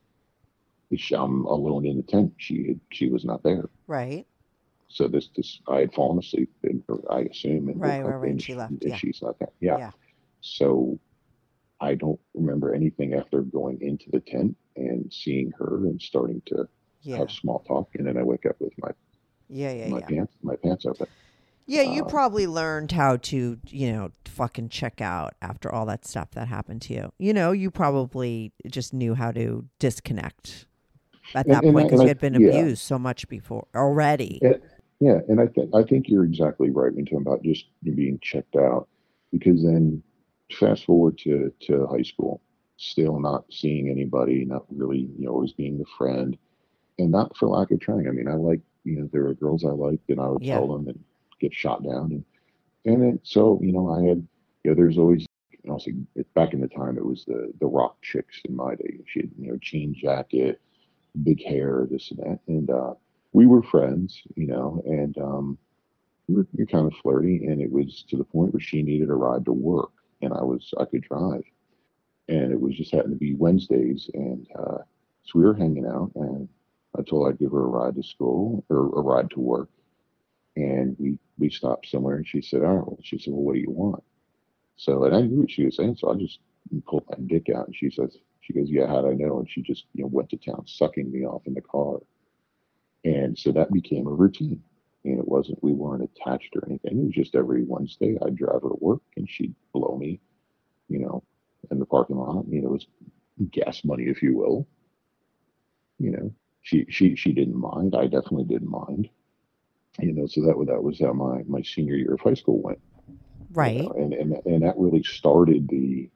[1.13, 2.35] I'm alone in the tent.
[2.37, 3.69] She had, she was not there.
[3.87, 4.27] Right.
[4.89, 8.43] So this this I had fallen asleep, and, or I assume, and Right, right, right,
[8.43, 8.95] she left, yeah.
[8.97, 9.49] she's not there.
[9.61, 9.79] Yeah.
[9.79, 9.91] Yeah.
[10.43, 10.99] So
[11.81, 16.69] I don't remember anything after going into the tent and seeing her and starting to
[17.01, 17.17] Yeah.
[17.19, 18.91] have small talk, and then I wake up with my
[19.49, 19.73] Yeah.
[19.73, 19.89] Yeah.
[19.89, 20.07] my Yeah.
[20.07, 21.07] pants my pants open.
[21.67, 26.05] Yeah, you Uh, probably learned how to, you know, fucking check out after all that
[26.05, 27.13] stuff that happened to you.
[27.19, 30.67] You know, you probably just knew how to disconnect
[31.35, 32.39] at that and point because you had been yeah.
[32.49, 34.41] abused so much before already.
[34.41, 34.57] Yeah,
[35.01, 38.89] yeah, and I think I think you're exactly right when about just being checked out,
[39.31, 40.03] because then
[40.53, 42.43] fast forward to to high school,
[42.77, 46.37] still not seeing anybody, not really, you know, always being the friend,
[46.99, 48.09] and not for lack of trying.
[48.09, 50.55] I mean, I like, you know, there were girls I liked, and I would Yeah.
[50.59, 51.05] tell them and
[51.43, 52.25] get shot down, and
[52.85, 54.27] and then so you know, I had,
[54.65, 55.27] you know, there's always.
[55.65, 55.95] You know, see,
[56.35, 58.99] back in the time, it was the the rock chicks in my day.
[59.07, 60.61] She had, you know, jean jacket,
[61.23, 62.95] big hair, this and that, and uh,
[63.33, 65.59] we were friends, you know, and um,
[66.29, 68.83] we were, we were kind of flirty, and it was to the point where she
[68.83, 71.45] needed a ride to work, and I was I could drive,
[72.29, 74.79] and it was just happened to be Wednesdays, and uh,
[75.23, 76.49] so we were hanging out, and
[76.99, 79.71] I told her I'd give her a ride to school or a ride to work,
[80.57, 83.55] and we we stopped somewhere, and she said, "All right," well, she said, "Well, what
[83.55, 84.03] do you want?"
[84.77, 86.41] So, and I knew what she was saying, so I just
[86.87, 89.63] pulled my dick out, and she says, she goes, "Yeah, how'd I know?" And she
[89.63, 92.01] just you know went to town, sucking me off in the car.
[93.05, 94.63] And so that became a routine.
[95.05, 96.99] And it wasn't, we weren't attached or anything.
[96.99, 100.21] It was just every Wednesday I'd drive her to work and she'd blow me,
[100.89, 101.25] you know,
[101.71, 102.45] in the parking lot.
[102.49, 102.87] You know, it was
[103.51, 104.69] gas money, if you will.
[105.99, 107.97] You know, she, she, she didn't mind.
[107.97, 109.09] I definitely didn't mind.
[110.01, 112.61] You know, so that, was- that was how my, my senior year of high school
[112.63, 112.81] went.
[113.09, 113.19] you
[113.51, 113.77] right.
[113.83, 116.11] know, and, and, and that really started the,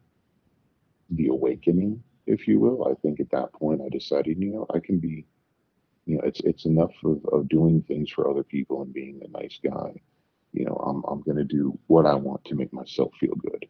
[1.10, 2.88] the awakening, if you will.
[2.88, 5.26] I think at that point I decided, you know, I can be
[6.06, 9.38] you know, it's it's enough of, of doing things for other people and being a
[9.42, 9.92] nice guy,
[10.52, 13.66] you know, I'm I'm going to do what I want to make myself feel good.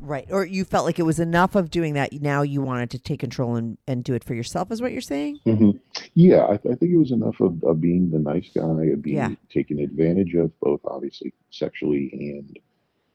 [0.00, 0.26] Right.
[0.30, 2.12] Or you felt like it was enough of doing that.
[2.12, 5.00] Now you wanted to take control and, and do it for yourself, is what you're
[5.00, 5.40] saying?
[5.44, 5.70] hmm
[6.14, 9.16] Yeah, I, I think it was enough of, of being the nice guy, of being
[9.16, 9.30] Yeah.
[9.52, 12.58] taken advantage of, both obviously sexually and,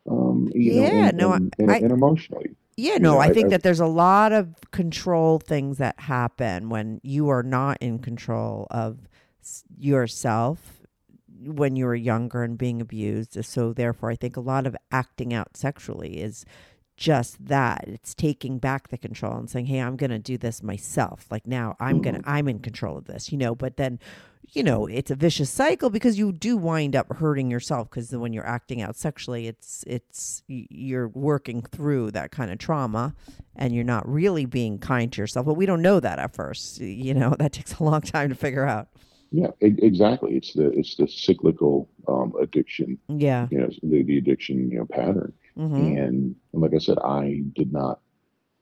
[0.10, 2.56] um, you know, Yeah, and, no, and, I- and emotionally.
[2.78, 6.00] Yeah, You no, know, I I- think that there's a lot of control things that
[6.00, 9.08] happen when you are not in control of
[9.78, 10.82] yourself
[11.41, 13.38] when you were younger and being abused.
[13.45, 16.45] So, therefore, I think a lot of acting out sexually is
[16.97, 17.86] just that.
[17.88, 21.25] It's taking back the control and saying hey i'm going to do this myself.
[21.29, 23.55] Like now i'm going to i'm in control of this you know?
[23.55, 23.99] But then
[24.53, 28.31] you know it's a vicious cycle because you do wind up hurting yourself because when
[28.31, 33.15] you're acting out sexually it's it's you're working through that kind of trauma
[33.55, 35.45] and you're not really being kind to yourself.
[35.45, 37.36] But we don't know that at first you know?
[37.39, 38.88] That takes a long time to figure out.
[39.31, 40.36] Yeah, exactly.
[40.36, 43.47] It's the it's the cyclical um, addiction, yeah.
[43.51, 45.34] you know, the, the addiction, you know, pattern.
[45.57, 47.99] Hmm And like I said, I did not.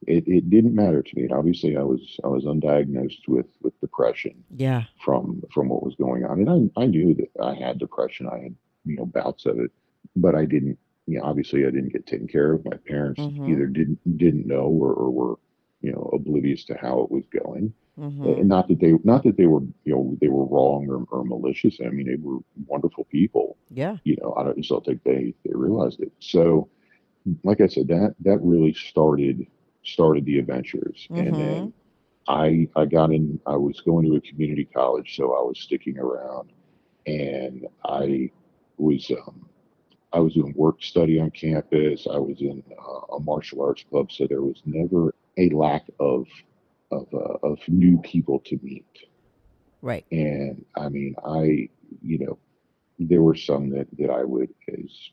[0.06, 1.30] It, it didn't matter to me.
[1.30, 6.26] Obviously, I was I was undiagnosed with with depression yeah from from what was going
[6.26, 8.28] on, and I I knew that I had depression.
[8.28, 9.72] I had you know bouts of it,
[10.16, 10.78] but I didn't.
[11.08, 12.66] You know, obviously, I didn't get taken care of.
[12.66, 13.50] My parents Mhm.
[13.50, 15.36] either didn't didn't know or, or were
[15.82, 17.74] you know oblivious to how it was going.
[17.96, 21.06] hmm And not that they not that they were you know they were wrong or,
[21.12, 21.80] or malicious.
[21.86, 25.34] I mean, they were wonderful people yeah you know, I don't just don't think they
[25.46, 26.12] they realized it.
[26.20, 26.68] So,
[27.44, 29.46] like I said, that that really started
[29.84, 31.74] started the adventures, and then
[32.28, 33.40] I I got in.
[33.46, 36.52] I was going to a community college, so I was sticking around,
[37.06, 38.32] and I
[38.78, 39.50] was um,
[40.14, 42.08] I was doing work study on campus.
[42.10, 46.28] I was in uh, a martial arts club, so there was never a lack of
[46.92, 48.86] of uh, of new people to meet.
[49.82, 51.70] right And I mean, I,
[52.02, 52.38] you know,
[53.00, 55.10] there were some that, that I would, as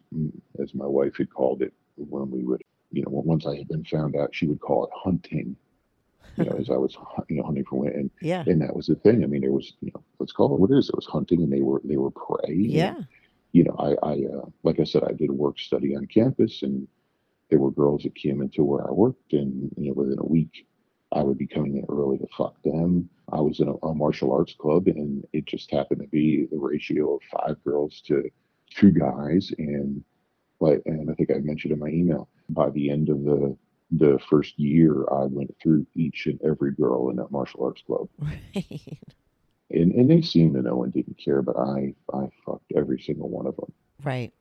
[0.63, 3.85] as my wife had called it, when we would, you know, once I had been
[3.85, 5.57] found out, she would call it hunting.
[6.37, 6.97] You know, as I was,
[7.29, 9.23] you know, hunting for women, and, yeah and that was the thing.
[9.23, 10.89] I mean, there was, you know, let's call it what it is.
[10.89, 12.49] It was hunting, and they were they were prey.
[12.49, 12.95] and, yeah
[13.53, 16.63] you know, I, I uh, like I said, I did a work study on campus,
[16.63, 16.87] and
[17.49, 20.67] there were girls that came into where I worked, and you know, within a week,
[21.13, 23.09] I would be coming in early to fuck them.
[23.33, 26.59] I was in a, a martial arts club, and it just happened to be the
[26.59, 28.31] ratio of five girls to
[28.71, 30.05] two guys, and
[30.61, 33.57] like, and I think I mentioned in my email, by the end of the
[33.93, 38.09] the first year, I went through each and every girl in that martial arts club
[38.21, 38.99] right
[39.71, 43.29] and and they seemed to know and didn't care, but I I fucked every single
[43.29, 43.73] one of them.
[44.03, 44.33] right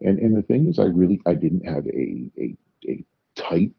[0.00, 2.56] And and the thing is, I really I didn't have a a
[2.88, 3.04] a
[3.36, 3.72] type.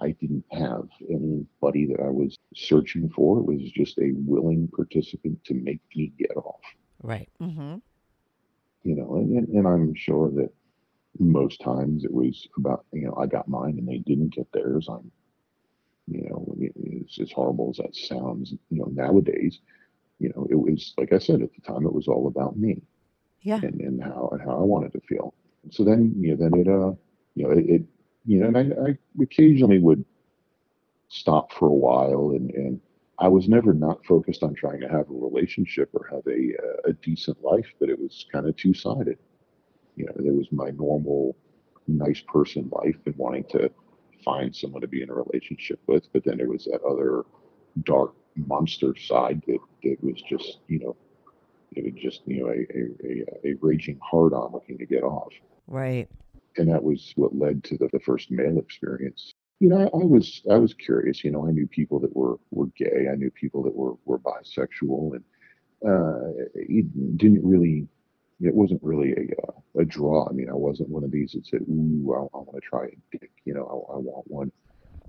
[0.00, 3.38] I didn't have anybody that I was searching for.
[3.40, 6.60] It was just a willing participant to make me get off.
[7.02, 7.76] right mm-hmm.
[8.82, 10.52] You know, and and, and I'm sure that
[11.18, 14.88] most times it was about you know I got mine and they didn't get theirs.
[14.88, 15.10] I'm
[16.06, 18.52] you know it's as horrible as that sounds.
[18.70, 19.60] You know nowadays,
[20.18, 22.82] you know it was like I said at the time it was all about me.
[23.42, 25.34] yeah and, and how and how I wanted to feel.
[25.70, 26.92] So then, you know, then it, uh,
[27.34, 27.82] you know, it, it
[28.24, 30.04] you know, and I, I occasionally would
[31.08, 32.80] stop for a while, and and
[33.18, 36.90] I was never not focused on trying to have a relationship or have a uh,
[36.90, 39.18] a decent life, but it was kind of two sided.
[40.00, 41.36] You know, there was my normal
[41.86, 43.70] nice person life and wanting to
[44.24, 47.24] find someone to be in a relationship with, but then there was that other
[47.84, 50.96] dark monster side that that was just you know
[51.72, 55.02] it was just you know a a, a, a raging hard on looking to get
[55.02, 55.32] off.
[55.66, 56.08] Right.
[56.56, 59.34] And that was what led to the, the first male experience.
[59.60, 62.38] You know I, I was i was curious you know i knew people that were
[62.50, 65.24] were gay i knew people that were were bisexual and
[65.86, 66.86] uh it
[67.18, 67.86] didn't really
[68.40, 71.46] it wasn't really a uh, a draw i mean i wasn't one of these that
[71.46, 74.52] said ooh i, I want to try a dick you know i, I want one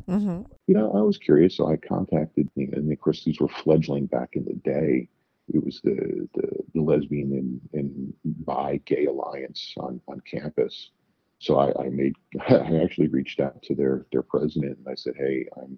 [0.07, 0.41] mm-hmm.
[0.67, 3.47] you know, I was curious, so I contacted, you know, and of course these were
[3.47, 5.07] fledgling back in the day.
[5.53, 8.13] It was the the, the lesbian and, and
[8.45, 10.91] bi gay alliance on, on campus.
[11.39, 12.13] So I, I made
[12.49, 15.77] I actually reached out to their their president and I said, Hey, I'm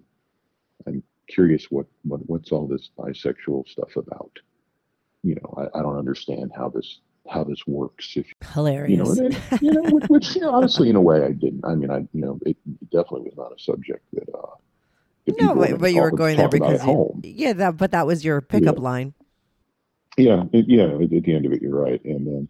[0.86, 4.38] I'm curious what, what what's all this bisexual stuff about?
[5.22, 7.00] You know, I, I don't understand how this
[7.30, 8.16] how this works.
[8.16, 11.24] If hilarious you know, and you know, which, which you know, honestly, in a way,
[11.24, 11.64] I didn't.
[11.64, 12.56] I mean, I you know, it
[12.90, 14.56] definitely was not a subject that uh,
[15.26, 18.24] that no but, but you were going there because you, yeah that but that was
[18.24, 18.82] your pickup Yeah.
[18.82, 19.14] line
[20.16, 20.84] Yeah, it, yeah.
[20.84, 22.02] At, at the end of it, you're right.
[22.04, 22.48] And then,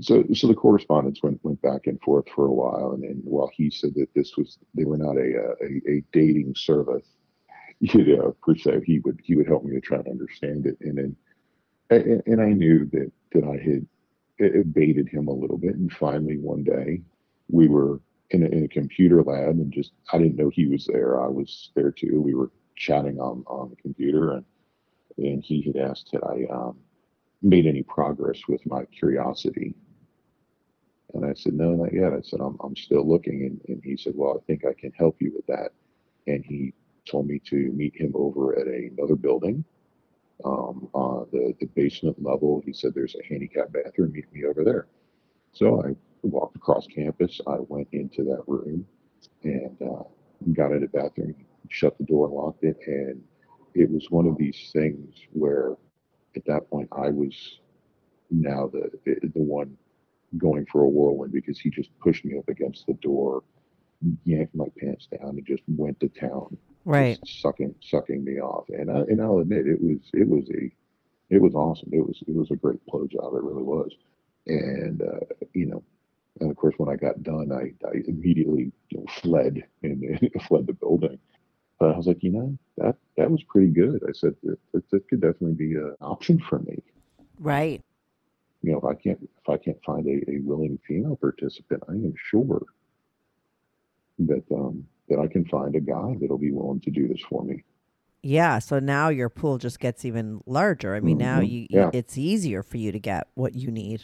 [0.00, 2.92] so so the correspondence went went back and forth for a while.
[2.92, 6.04] And then, while he said that this was they were not a uh, a, a
[6.12, 7.06] dating service,
[7.80, 10.76] you know, per se, he would he would help me to try to understand it.
[10.80, 11.16] And then,
[11.90, 13.86] and, and I knew that that I had
[14.44, 15.74] it, it baited him a little bit.
[15.74, 17.02] And finally, one day,
[17.48, 20.86] we were in a, in a computer lab, and just I didn't know he was
[20.86, 21.22] there.
[21.22, 22.20] I was there too.
[22.20, 24.44] We were chatting on on the computer, and
[25.18, 26.76] and he had asked had I um,
[27.42, 29.74] made any progress with my curiosity.
[31.12, 32.12] And I said, no, not yet.
[32.12, 33.44] I said, I'm, I'm still looking.
[33.44, 35.70] And, and he said, well, I think I can help you with that.
[36.26, 36.72] And he
[37.08, 39.64] told me to meet him over at a, another building
[40.44, 42.62] um, on the, the basement level.
[42.64, 44.12] He said, there's a handicap bathroom.
[44.12, 44.86] Meet me over there.
[45.52, 47.40] So I walked across campus.
[47.46, 48.86] I went into that room
[49.42, 50.02] and uh,
[50.52, 51.34] got into the bathroom,
[51.68, 52.78] shut the door, locked it.
[52.86, 53.22] And
[53.74, 55.76] it was one of these things where
[56.36, 57.60] at that point I was
[58.30, 59.76] now the, the one
[60.38, 63.42] going for a whirlwind because he just pushed me up against the door,
[64.24, 67.18] yanked my pants down, and just went to town, Right.
[67.24, 68.66] sucking sucking me off.
[68.68, 70.72] And I, and I'll admit it was it was a
[71.30, 71.90] it was awesome.
[71.92, 73.34] It was it was a great blow job.
[73.34, 73.92] It really was.
[74.46, 75.20] And uh,
[75.54, 75.82] you know,
[76.40, 80.02] and of course when I got done, I, I immediately you know, fled and
[80.48, 81.18] fled the building.
[81.78, 84.02] But I was like, you know, that that was pretty good.
[84.08, 86.82] I said that, that, that could definitely be an option for me
[87.38, 87.80] Right.
[88.62, 91.92] you know, if I can't if I can't find a, a willing female participant, I
[91.92, 92.62] am sure
[94.20, 97.44] that um, that I can find a guy that'll be willing to do this for
[97.44, 97.62] me.
[98.22, 98.58] Yeah.
[98.58, 100.94] So now your pool just gets even larger.
[100.94, 101.50] I mean, now Mhm.
[101.50, 101.90] you, Yeah.
[101.92, 104.02] it's easier for you to get what you need.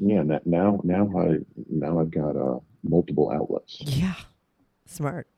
[0.00, 1.38] Yeah, now now I
[1.70, 3.80] now I've got uh, multiple outlets.
[3.82, 4.14] Yeah.
[4.86, 5.28] Smart.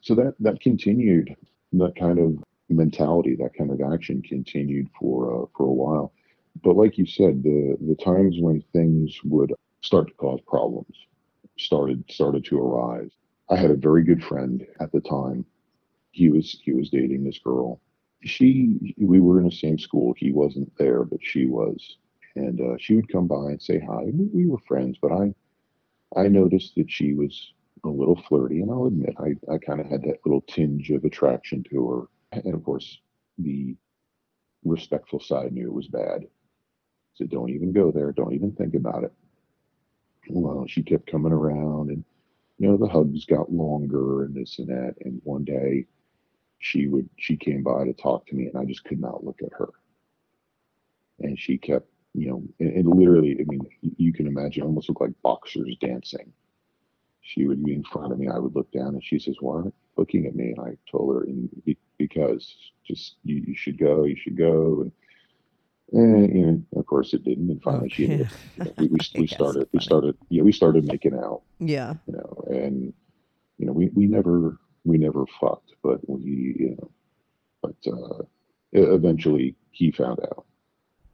[0.00, 1.34] So that that continued
[1.72, 2.38] that kind of
[2.68, 6.12] mentality, that kind of action continued for uh, for a while.
[6.62, 10.94] But like you said, the the times when things would start to cause problems
[11.58, 13.10] started started to arise.
[13.50, 15.44] I had a very good friend at the time.
[16.10, 17.80] He was he was dating this girl.
[18.24, 20.14] She we were in the same school.
[20.16, 21.98] He wasn't there, but she was.
[22.36, 24.04] And uh, she would come by and say hi.
[24.04, 25.34] We, we were friends, but I
[26.16, 27.52] I noticed that she was
[27.84, 31.04] a little flirty, and I'll admit I, I kind of had that little tinge of
[31.04, 32.40] attraction to her.
[32.44, 32.98] And of course,
[33.38, 33.76] the
[34.64, 36.26] respectful side knew it was bad.
[37.14, 38.12] So don't even go there.
[38.12, 39.12] Don't even think about it.
[40.28, 42.04] Well, she kept coming around, and
[42.58, 44.96] you know the hugs got longer and this and that.
[45.02, 45.86] And one day,
[46.60, 49.40] she would she came by to talk to me, and I just could not look
[49.44, 49.70] at her.
[51.20, 55.02] And she kept, you know, and, and literally, I mean, you can imagine, almost looked
[55.02, 56.32] like boxers dancing
[57.22, 58.28] she would be in front of me.
[58.28, 60.76] I would look down, and she says, "Why aren't you looking at me?" And I
[60.90, 61.28] told her,
[61.98, 64.92] "Because just you, you should go, you should go." And,
[65.92, 67.50] and you know, of course, it didn't.
[67.50, 70.52] And finally, she ended up, you know, we, we, we started we started yeah we
[70.52, 71.94] started making out, Yeah.
[72.06, 72.92] you know, and
[73.58, 76.90] you know we we never we never fucked, but we you know,
[77.62, 78.22] but uh,
[78.72, 80.46] eventually he found out.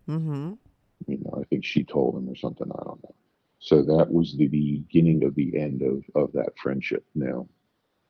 [0.08, 0.54] Mm-hmm.
[1.06, 2.70] You know, I think she told him or something.
[2.70, 3.14] I don't know.
[3.58, 7.04] So that was the beginning of the end of, of that friendship.
[7.14, 7.48] Now,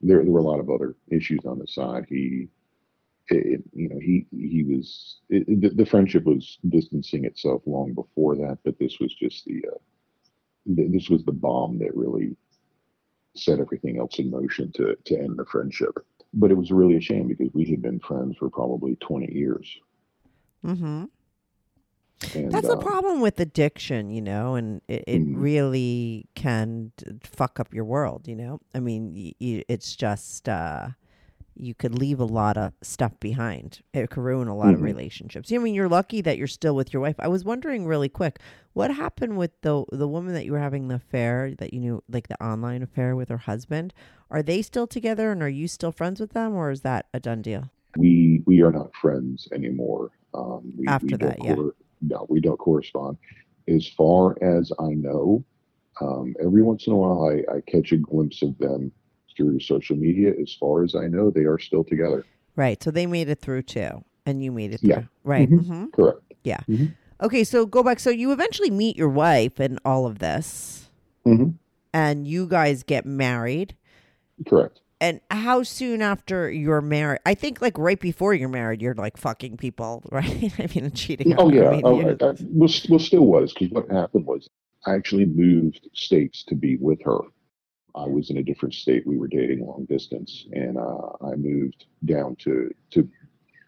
[0.01, 2.07] there, there were a lot of other issues on the side.
[2.09, 2.49] He,
[3.29, 8.37] it, you know, he he was it, the, the friendship was distancing itself long before
[8.37, 12.37] that, but this was just the, uh, th- this was the bomb that really
[13.37, 15.95] set everything else in motion to to end the friendship.
[16.35, 19.67] But it was really a shame because we had been friends for probably twenty years.
[20.65, 21.05] Mm-hmm.
[22.35, 25.41] And, That's the uh, problem with addiction, you know, and it, it Mhm.
[25.43, 28.61] really can fuck up your world, you know.
[28.75, 30.89] I mean, y- y- it's just uh,
[31.57, 33.81] you could leave a lot of stuff behind.
[33.93, 34.85] It could ruin a lot of Mhm.
[34.85, 35.53] relationships.
[35.53, 37.17] I mean, you're lucky that you're still with your wife.
[37.19, 38.41] I was wondering really quick,
[38.73, 42.03] what happened with the the woman that you were having the affair that you knew,
[42.09, 43.95] like the online affair with her husband?
[44.31, 47.21] Are they still together, and are you still friends with them, or is that a
[47.21, 47.71] done deal?
[47.97, 50.11] we we are not friends anymore.
[50.35, 51.55] Um, we, After we that, yeah.
[51.55, 53.17] cor- no, we don't correspond.
[53.69, 55.45] As far as I know,
[56.01, 58.91] um, every once in a while I, I catch a glimpse of them
[59.37, 60.33] through social media.
[60.41, 62.25] As far as I know, they are still together.
[62.57, 62.83] Right.
[62.83, 64.97] So they made it through too, and you made it Yeah.
[65.01, 65.09] through.
[65.25, 65.51] Right.
[65.51, 65.65] Mhm.
[65.67, 66.21] hmm Correct.
[66.45, 66.61] Yeah.
[67.23, 67.99] Okay, so go back.
[68.01, 70.91] So you eventually meet your wife and all of this,
[71.25, 71.51] hmm
[71.93, 73.77] and you guys get married.
[74.47, 74.81] Correct.
[75.01, 77.21] And how soon after you're married?
[77.25, 80.53] I think like right before you're married, you're like fucking people, right?
[80.59, 81.35] I mean, cheating.
[81.39, 81.69] Oh yeah.
[81.69, 84.49] I mean, Oh, you- I, I, well, well, still was because what happened was
[84.87, 87.19] I actually moved states to be with her.
[87.95, 89.07] I was in a different state.
[89.07, 93.09] We were dating long distance, and uh, I moved down to to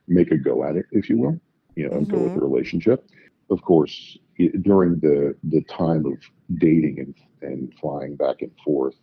[0.09, 1.41] make a go at it, if you will,
[1.77, 3.09] you know, and go with the relationship.
[3.51, 6.19] Of course, i during the the time of
[6.59, 8.97] dating and and flying back and forth,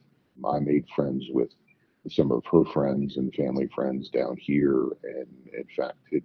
[0.46, 1.52] I made friends with
[2.10, 6.24] some of her friends and family friends down here, and in fact, had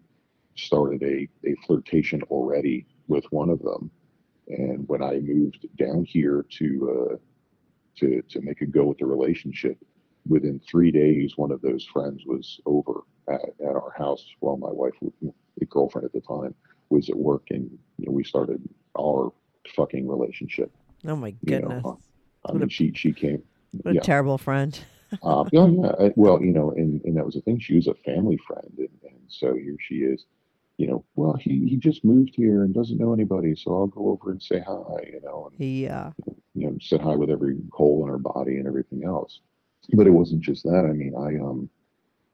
[0.57, 3.91] started a a flirtation already with one of them
[4.49, 7.17] And when I moved down here to uh,
[8.01, 9.79] to to make a go with the relationship,
[10.29, 14.71] within three days, one of those friends was over at, at our house while my
[14.71, 14.93] wife,
[15.59, 16.55] the girlfriend at the time,
[16.91, 18.61] was at work, and you know, we started
[18.99, 19.33] our
[19.75, 20.71] fucking relationship.
[21.07, 21.85] Oh my You goodness.
[21.85, 21.99] know,
[22.47, 23.43] I What mean, a- she she came.
[23.83, 24.79] What a terrible friend.
[25.23, 26.09] Uh, yeah, yeah.
[26.17, 27.59] Well, you know, and, and that was the thing.
[27.61, 30.25] She was a family friend, and, and so here she is.
[30.79, 34.11] You know, well, he, he just moved here and doesn't know anybody, so I'll go
[34.11, 35.03] over and say hi.
[35.13, 36.13] You know, and Yeah.
[36.55, 39.41] you know, said hi with every hole in her body and everything else.
[39.95, 40.87] But it wasn't just that.
[40.89, 41.69] I mean, I um,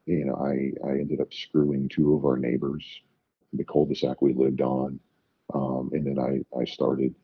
[0.05, 2.85] you know, I I ended up screwing two of our neighbors,
[3.53, 4.99] the cul-de-sac we lived on,
[5.53, 7.15] um, and then I I started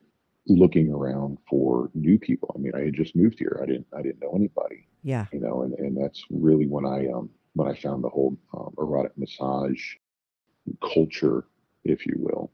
[0.48, 2.52] looking around for new people.
[2.56, 3.60] I mean, I had just moved here.
[3.62, 5.28] I didn't I didn't know anybody Yeah.
[5.32, 8.74] you know, and, and that's really when I um when I found the whole um,
[8.80, 9.80] erotic massage
[10.82, 11.46] culture,
[11.84, 12.52] if you will.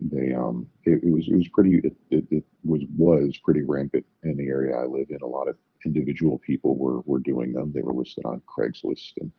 [0.00, 1.78] They um it, it was it was pretty
[2.10, 5.18] it, it, was was pretty rampant in the area I live in.
[5.22, 7.72] A lot of individual people were were doing them.
[7.72, 9.30] They were listed on Craigslist and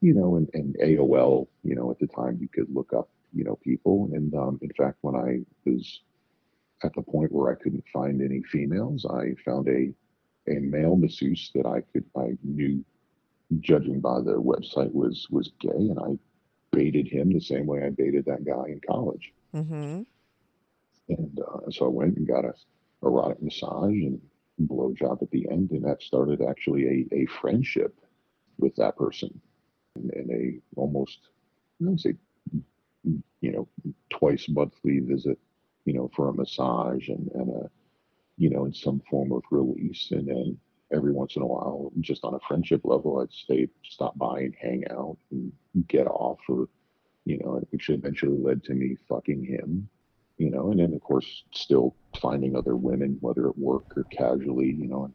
[0.00, 1.48] you know and, and AOL.
[1.64, 4.08] You know at the time you could look up you know people.
[4.12, 6.00] And um, in fact, when I was
[6.82, 9.92] at the point where I couldn't find any females, I found a
[10.48, 12.84] a male masseuse that I could I knew,
[13.60, 16.16] judging by the website, was was gay, and I
[16.76, 19.32] baited him the same way I baited that guy in college.
[19.54, 20.02] Mm-hmm.
[21.08, 22.52] And uh, so I went and got a
[23.02, 24.20] erotic massage and
[24.60, 27.98] blowjob at the end, and that started actually a, a friendship
[28.58, 29.40] with that person,
[29.94, 31.18] and, and a almost
[31.80, 32.14] I don't say
[33.40, 33.68] you know
[34.10, 35.38] twice monthly visit,
[35.84, 37.70] you know, for a massage and and a
[38.36, 40.58] you know in some form of release, and then
[40.92, 44.54] every once in a while, just on a friendship level, I'd stay stop by and
[44.60, 45.52] hang out and
[45.88, 46.68] get off, or
[47.24, 49.88] you know, which eventually led to me fucking him
[50.38, 54.74] you know, and then of course still finding other women, whether at work or casually,
[54.78, 55.04] you know.
[55.04, 55.14] And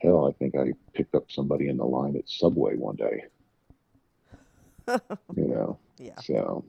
[0.00, 3.24] hell, I think I picked up somebody in the line at Subway one day.
[5.36, 6.20] you know, Yeah.
[6.20, 6.64] so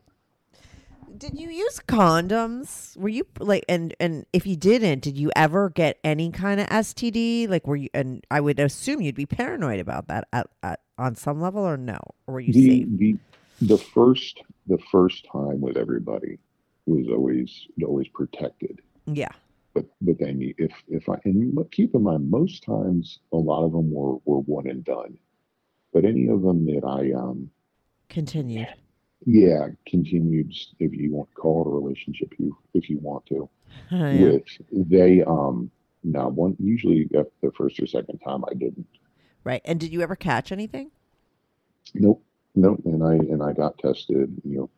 [1.18, 2.95] Did you use condoms?
[2.97, 6.68] Were you like and and if you didn't, did you ever get any kind of
[6.68, 7.49] STD?
[7.49, 11.16] Like were you and I would assume you'd be paranoid about that at, at on
[11.16, 11.97] some level or no?
[12.28, 12.88] Or were you the, safe?
[12.97, 13.18] the
[13.62, 16.38] the first the first time with everybody
[16.86, 18.80] was always always protected.
[19.05, 19.32] Yeah.
[19.74, 23.38] But but then you- if if I and but keep in mind most times a
[23.38, 25.18] lot of them were were one and done.
[25.91, 27.49] But any of them that I um
[28.10, 28.68] Continued.
[29.26, 33.49] Yeah continued if you want to call it a relationship you if you want to
[33.91, 34.32] Oh, yeah.
[34.32, 35.70] with they um
[36.03, 38.88] now one usually the first or second time I didn't
[39.43, 39.61] Right.
[39.65, 40.91] And did you ever catch anything?
[41.95, 42.24] nope
[42.55, 44.70] nope and I and I got tested you know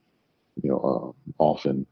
[0.61, 0.77] you know
[1.37, 1.85] uh, often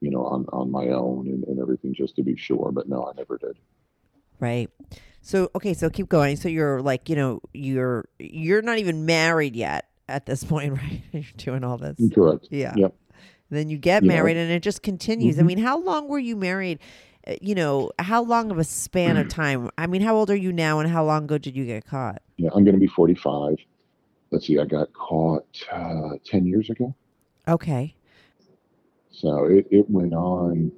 [0.00, 3.04] you know on on my own and, and everything just to be sure but no
[3.04, 3.58] I never did
[4.40, 4.70] Right.
[5.20, 6.36] So okay, so keep going.
[6.36, 11.02] So you're like, you know, you're you're not even married yet at this point, right?
[11.12, 11.96] You're doing all this.
[12.12, 12.74] correct Yeah.
[12.76, 12.94] Yep.
[13.50, 15.38] Then you get married and it just continues.
[15.38, 15.46] I Mhm.
[15.46, 16.80] mean, how long were you married?
[17.26, 19.70] Uh, You know, how long of a span of time?
[19.78, 22.22] I mean, how old are you now and how long ago did you get caught?
[22.36, 23.56] yeah I'm gonna be 45
[24.30, 26.94] let's see I got caught uh, 10 years ago
[27.48, 27.94] Okay.
[29.10, 30.70] So it, it went on,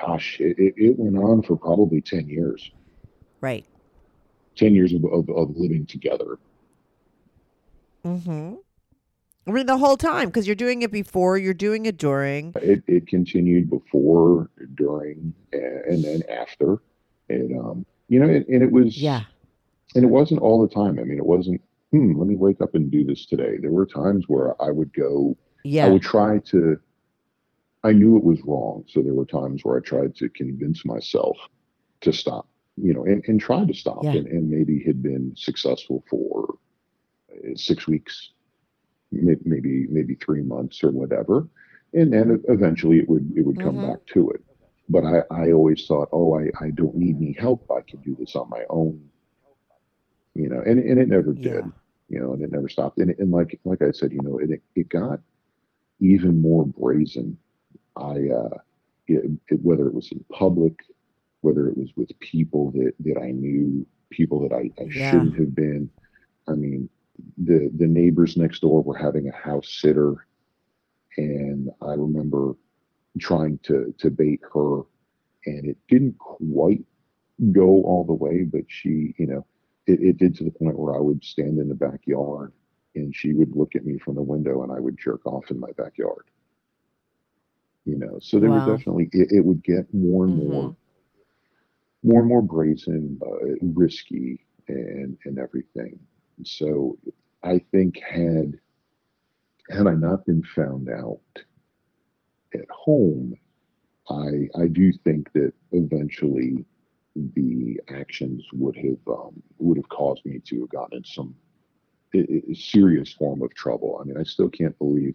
[0.00, 2.70] gosh, it, it, it went on for probably 10 years,
[3.40, 3.64] Right.
[4.56, 6.38] 10 years of, of, of living together.
[8.04, 8.54] Mm-hmm.
[9.46, 12.52] I mean, the whole time because you're doing it before, you're doing it during.
[12.56, 16.78] It, it continued before, during, and, then after.
[17.28, 19.22] And, um, you know, and, and it was, Yeah.
[19.94, 20.98] and it wasn't all the time.
[20.98, 23.58] I mean, it wasn't, hmm, let me wake up and do this today.
[23.60, 25.86] There were times where I would go, yeah.
[25.86, 26.78] I would try to,
[27.82, 28.84] I knew it was wrong.
[28.88, 31.36] So there were times where I tried to convince myself
[32.00, 34.12] to stop, you know, and, and try to stop Yeah.
[34.12, 36.56] and, and maybe had been successful for uh,
[37.54, 38.32] six weeks,
[39.12, 41.48] maybe, maybe three months or whatever.
[41.94, 43.80] And then eventually it would, it would come Mhm.
[43.80, 44.40] back to it.
[44.88, 47.64] But I, I always thought, oh, I, I don't need any help.
[47.70, 49.00] I can do this on my own,
[50.34, 51.34] you know, and, and it never Yeah.
[51.34, 51.72] did
[52.08, 52.98] you know, and it never stopped.
[52.98, 55.20] And, and like like I said, you know, it it got
[56.00, 57.36] even more brazen.
[57.96, 58.58] I uh,
[59.06, 60.74] it, it, whether it was in public,
[61.42, 64.92] whether it was with people that that I knew, people that I, I Yeah.
[64.92, 65.90] shouldn't have been.
[66.48, 66.88] I mean,
[67.38, 70.26] the the neighbors next door were having a house sitter,
[71.16, 72.54] and I remember
[73.18, 74.82] trying to to bait her,
[75.46, 76.84] and it didn't quite
[77.52, 79.46] go all the way, but she, you know,
[79.86, 82.52] it, it did to the point where I would stand in the backyard
[82.94, 85.58] and she would look at me from the window and I would jerk off in
[85.60, 86.24] my backyard.
[87.84, 88.52] You know, so there Wow.
[88.52, 90.36] were definitely it, it would get more and Mhm.
[90.36, 90.76] more,
[92.02, 95.98] more and more brazen, uh, risky, and and everything.
[96.42, 96.98] So
[97.42, 98.58] I think had
[99.70, 101.20] had I not been found out
[102.54, 103.34] at home,
[104.08, 106.64] I I do think that eventually
[107.14, 111.34] the actions would have um, would have caused me to have gotten in some
[112.54, 113.98] serious form of trouble.
[114.00, 115.14] I mean, I still can't believe.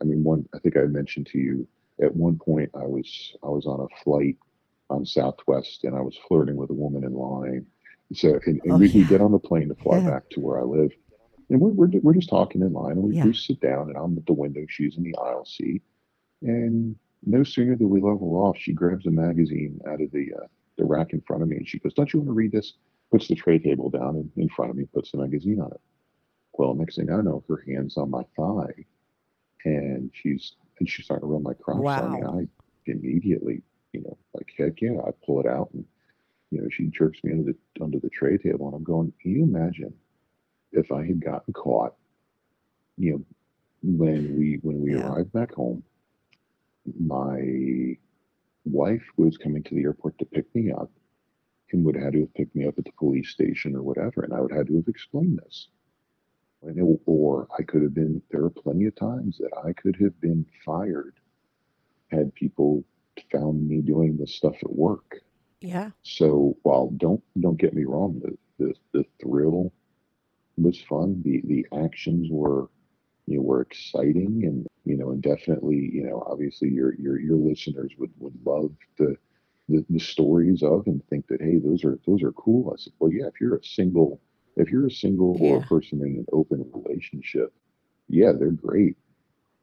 [0.00, 1.66] I mean, one I think I mentioned to you
[2.02, 4.36] at one point I was I was on a flight
[4.90, 7.66] on Southwest and I was flirting with a woman in line.
[8.12, 9.04] So and, and Oh, we, we yeah.
[9.08, 10.10] get on the plane to fly Yeah.
[10.10, 10.92] back to where I live,
[11.50, 13.24] and we're we're, we're just talking in line, and we, Yeah.
[13.26, 15.82] we sit down, and I'm at the window, she's in the aisle seat,
[16.42, 20.46] and no sooner do we level off, she grabs a magazine out of the uh,
[20.76, 22.74] the rack in front of me, and she goes, "Don't you want to read this?"
[23.10, 25.80] Puts the tray table down in, in front of me, puts the magazine on it.
[26.54, 28.84] Well, next thing I know, her hands on my thigh,
[29.64, 31.94] and she's and she's starting to run my crotch.
[31.94, 32.40] So, I mean, Wow.
[32.40, 35.84] I immediately, you know, like heck yeah, I pull it out, and
[36.54, 39.32] you know, she jerks me under the under the tray table, and I'm going, can
[39.32, 39.92] you imagine
[40.72, 41.94] if I had gotten caught,
[42.96, 43.24] you know,
[43.82, 44.98] when we when we Yeah.
[45.00, 45.82] arrived back home,
[46.98, 47.96] my
[48.64, 50.90] wife was coming to the airport to pick me up
[51.72, 54.22] and would have had to have picked me up at the police station or whatever,
[54.22, 55.68] and I would have had to have explained this.
[56.62, 59.96] And it- or I could have been, there are plenty of times that I could
[59.96, 61.14] have been fired
[62.08, 62.84] had people
[63.30, 65.22] found me doing this stuff at work.
[65.60, 65.92] Yeah.
[66.02, 69.72] So while don't don't get me wrong, the the, the thrill
[70.56, 71.22] was fun.
[71.22, 72.68] The the actions were
[73.26, 77.36] you know were exciting and you know and definitely you know obviously your your your
[77.36, 79.16] listeners would would love the
[79.68, 82.70] the, the stories of and think that hey those are those are cool.
[82.72, 84.20] I said well yeah if you're a single
[84.56, 87.52] if you're a single or a person in an open relationship
[88.08, 88.96] yeah they're great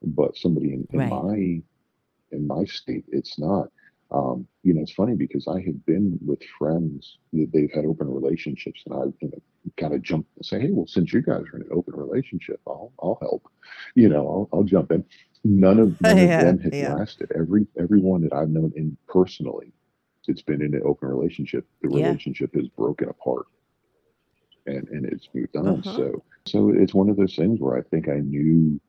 [0.03, 1.23] but somebody in, in Right.
[1.23, 1.61] my
[2.31, 3.69] in my state it's not
[4.11, 8.07] um, you know, it's funny because I had been with friends that they've had open
[8.09, 9.41] relationships, and I you know,
[9.79, 12.59] kind of jump and say, "Hey, well, since you guys are in an open relationship,
[12.67, 13.43] I'll I'll help."
[13.95, 15.05] You know, I'll, I'll jump in.
[15.43, 16.99] None of none Yeah, of them had yeah.
[16.99, 17.31] lasted.
[17.35, 19.73] Every everyone that I've known in personally
[20.27, 22.15] that's been in an open relationship, the Yeah.
[22.15, 23.47] relationship has broken apart,
[24.65, 25.83] and and it's moved on.
[25.83, 25.83] Uh-huh.
[25.83, 28.79] So so it's one of those things where I think I knew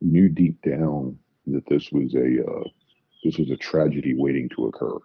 [0.00, 2.64] knew deep down that this was a uh,
[3.28, 4.96] this was a tragedy waiting to occur.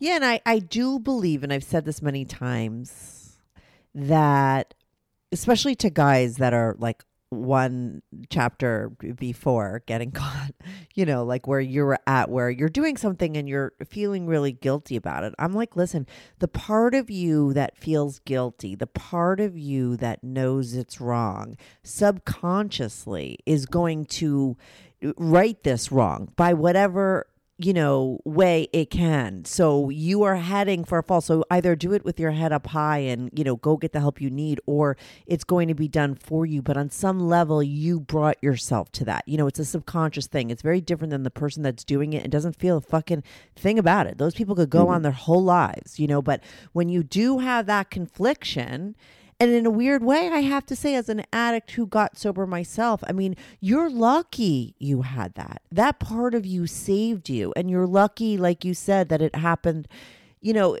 [0.00, 3.38] Yeah, and I, I do believe, and I've said this many times,
[3.94, 4.74] that
[5.30, 10.52] especially to guys that are like one chapter before getting caught,
[10.94, 14.96] you know, like where you're at, where you're doing something and you're feeling really guilty
[14.96, 15.34] about it.
[15.38, 16.06] I'm like, listen,
[16.38, 21.56] the part of you that feels guilty, the part of you that knows it's wrong,
[21.82, 24.56] subconsciously is going to
[25.04, 27.26] uh, right this wrong by whatever
[27.58, 29.44] you know way it can.
[29.44, 31.20] So you are heading for a fall.
[31.20, 34.00] So either do it with your head up high and you know go get the
[34.00, 34.96] help you need or
[35.26, 36.62] it's going to be done for you.
[36.62, 39.24] But on some level you brought yourself to that.
[39.26, 40.50] You know it's a subconscious thing.
[40.50, 43.22] It's very different than the person that's doing it and doesn't feel a fucking
[43.54, 44.18] thing about it.
[44.18, 44.94] Those people could go mm-hmm.
[44.94, 46.42] on their whole lives you know but
[46.72, 48.94] when you do have that confliction
[49.38, 52.46] and in a weird way, I have to say, as an addict who got sober
[52.46, 55.60] myself, I mean, you're lucky you had that.
[55.70, 57.52] That part of you saved you.
[57.54, 59.88] And you're lucky, like you said, that it happened,
[60.40, 60.78] you know,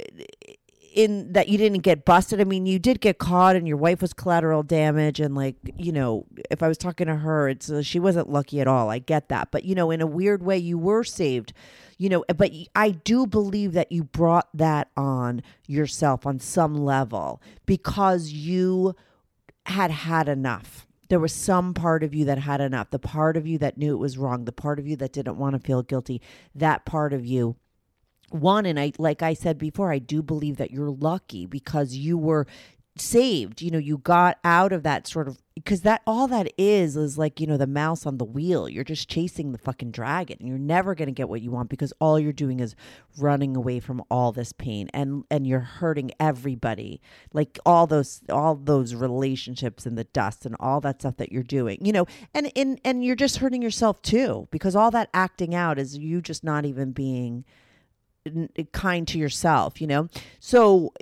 [0.96, 2.40] in that you didn't get busted.
[2.40, 5.20] I mean, you did get caught and your wife was collateral damage.
[5.20, 8.60] And, like, you know, if I was talking to her, it's uh, she wasn't lucky
[8.60, 8.88] at all.
[8.88, 9.50] I get that.
[9.52, 11.52] But, you know, in a weird way, you were saved
[11.98, 17.40] you know but i do believe that you brought that on yourself on some level
[17.64, 18.94] because you
[19.64, 23.46] had had enough there was some part of you that had enough the part of
[23.46, 25.82] you that knew it was wrong the part of you that didn't want to feel
[25.82, 26.20] guilty
[26.54, 27.56] that part of you
[28.30, 32.18] one and i like i said before i do believe that you're lucky because you
[32.18, 32.46] were
[32.98, 33.62] saved.
[33.62, 37.16] You know you got out of that sort of because that all that is is
[37.16, 38.68] like you know the mouse on the wheel.
[38.68, 40.38] You're just chasing the fucking dragon.
[40.40, 42.74] And you're never going to get what you want because all you're doing is
[43.18, 47.00] running away from all this pain and and you're hurting everybody.
[47.32, 51.42] Like all those all those relationships in the dust and all that stuff that you're
[51.42, 55.54] doing you know and and and you're just hurting yourself too because all that acting
[55.54, 57.44] out is you just not even being
[58.72, 60.08] kind to yourself you know
[60.40, 60.92] so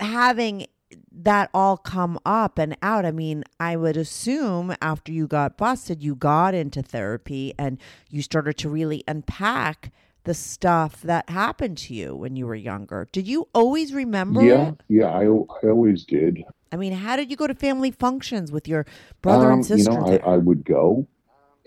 [0.00, 0.66] having
[1.12, 6.02] that all come up and out i mean i would assume after you got busted
[6.02, 7.78] you got into therapy and
[8.08, 9.92] you started to really unpack
[10.24, 14.68] the stuff that happened to you when you were younger did you always remember yeah,
[14.68, 16.42] it yeah, I, I always did.
[16.72, 18.84] i mean how did you go to family functions with your
[19.22, 20.34] brother Um, and sister You know, I.
[20.34, 21.06] I would go,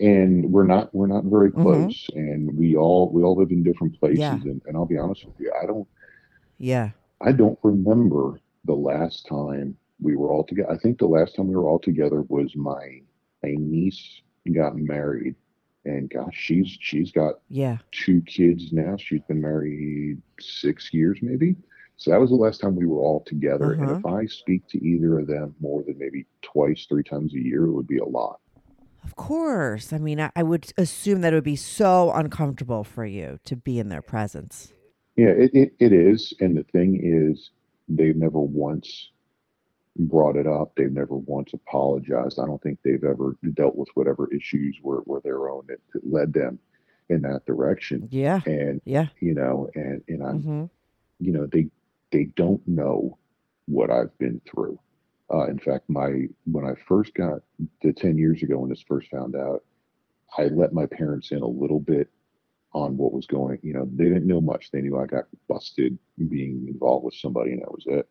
[0.00, 1.62] and we're not we're not very Mhm.
[1.62, 4.18] close, and we all we all live in different places.
[4.20, 4.34] Yeah.
[4.42, 5.86] And, and I'll be honest with you, I don't
[6.58, 6.90] Yeah.
[7.20, 10.70] I don't remember the last time we were all together.
[10.70, 13.00] I think the last time we were all together was my
[13.42, 14.22] my niece
[14.52, 15.34] got married,
[15.84, 17.78] and gosh, she's she's got Yeah.
[17.92, 18.96] two kids now.
[18.96, 21.56] She's been married six years, maybe.
[21.96, 23.72] So that was the last time we were all together.
[23.74, 27.38] And if I speak to either of them more than maybe twice, three times a
[27.38, 28.40] year, it would be a lot.
[29.04, 29.92] Of course.
[29.92, 33.56] I mean, I, I would assume that it would be so uncomfortable for you to
[33.56, 34.72] be in their presence.
[35.16, 36.32] Yeah, it, it, it is.
[36.40, 37.50] And the thing is,
[37.88, 39.10] they've never once
[39.96, 40.72] brought it up.
[40.74, 42.40] They've never once apologized.
[42.40, 46.10] I don't think they've ever dealt with whatever issues were, were their own that, that
[46.10, 46.58] led them
[47.10, 48.08] in that direction.
[48.10, 48.40] Yeah.
[48.46, 49.06] And, Yeah.
[49.20, 50.64] you know, and, and I'm, hmm
[51.20, 51.68] you know, they,
[52.10, 53.16] they don't know
[53.66, 54.78] what I've been through.
[55.32, 57.40] Uh, in fact, my, when I first got
[57.82, 59.64] the 10 years ago when this first found out,
[60.36, 62.08] I let my parents in a little bit
[62.72, 63.58] on what was going.
[63.62, 64.70] You know, they didn't know much.
[64.70, 65.96] They knew I got busted
[66.28, 68.08] being involved with somebody, and that was it.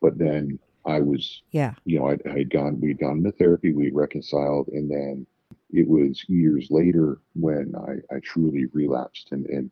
[0.00, 1.74] But then I was, Yeah.
[1.84, 5.26] you know, I I had gone, we'd gone into therapy, we reconciled, and then
[5.72, 9.70] it was years later when I, I truly relapsed and, and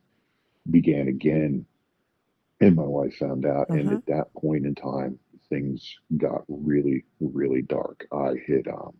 [0.70, 1.64] began again.
[2.60, 3.96] And my wife found out, and Uh-huh.
[3.96, 5.18] at that point in time,
[5.48, 8.06] things got really, really dark.
[8.12, 8.92] I hit, um,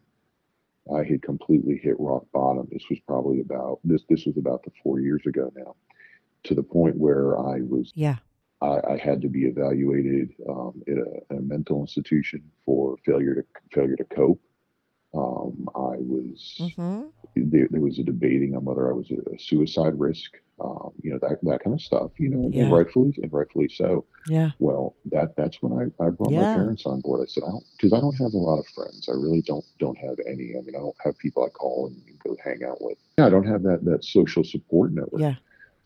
[0.95, 2.69] I had completely hit rock bottom.
[2.71, 4.03] This was probably about this.
[4.09, 5.77] This was about the four years ago now,
[6.45, 8.17] to the point where I was Yeah.
[8.61, 13.45] I, I had to be evaluated um, at a, a mental institution for failure to
[13.73, 14.41] failure to cope.
[15.15, 17.03] Um, I was hmm
[17.37, 20.31] there, there was a debating on whether I was a, a suicide risk.
[20.61, 22.13] Um, you know that that kind of stuff.
[22.19, 24.07] You know, and, rightfully and rightfully so.
[24.27, 24.51] Yeah.
[24.61, 26.41] Well, that that's when I, I brought Yeah.
[26.43, 27.23] my parents on board.
[27.23, 29.09] I said, I don't because I don't have a lot of friends.
[29.09, 30.55] I really don't don't have any.
[30.57, 32.99] I mean, I don't have people I call and go hang out with.
[33.19, 35.21] Yeah, I don't have that that social support network.
[35.21, 35.35] Yeah.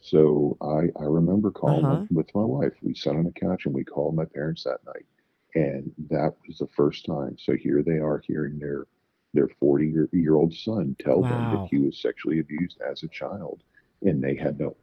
[0.00, 2.04] So I, I remember calling Uh-huh.
[2.10, 2.72] with, with my wife.
[2.82, 5.06] We sat on the couch and we called my parents that night.
[5.54, 7.36] And that was the first time.
[7.38, 8.86] So here they are hearing their
[9.34, 13.62] their 40 year, old son tell them that he was sexually abused as a child.
[14.02, 14.76] And they had no,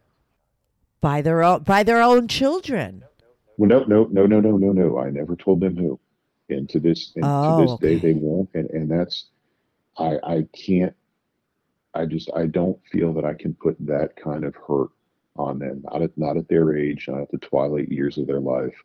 [1.01, 3.03] By their own by their own children.
[3.57, 4.99] well, no, no, no, no, no, no, no.
[4.99, 5.99] I never told them who.
[6.49, 8.49] And to this, and Oh, to this oh, day, they won't.
[8.53, 9.27] And, and that's,
[9.97, 10.93] I, I can't,
[11.93, 14.89] I just, I don't feel that I can put that kind of hurt
[15.37, 15.81] on them.
[15.85, 18.75] Not at, not at their age, not at the twilight years of their life.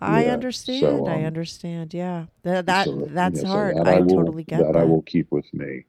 [0.00, 0.80] I Yeah, understand.
[0.80, 1.94] so, I um, understand.
[1.94, 2.26] Yeah.
[2.42, 3.76] That, that So, that's yeah, so hard.
[3.76, 4.74] that I, will, totally get that.
[4.74, 4.80] that.
[4.80, 5.86] I will keep with me.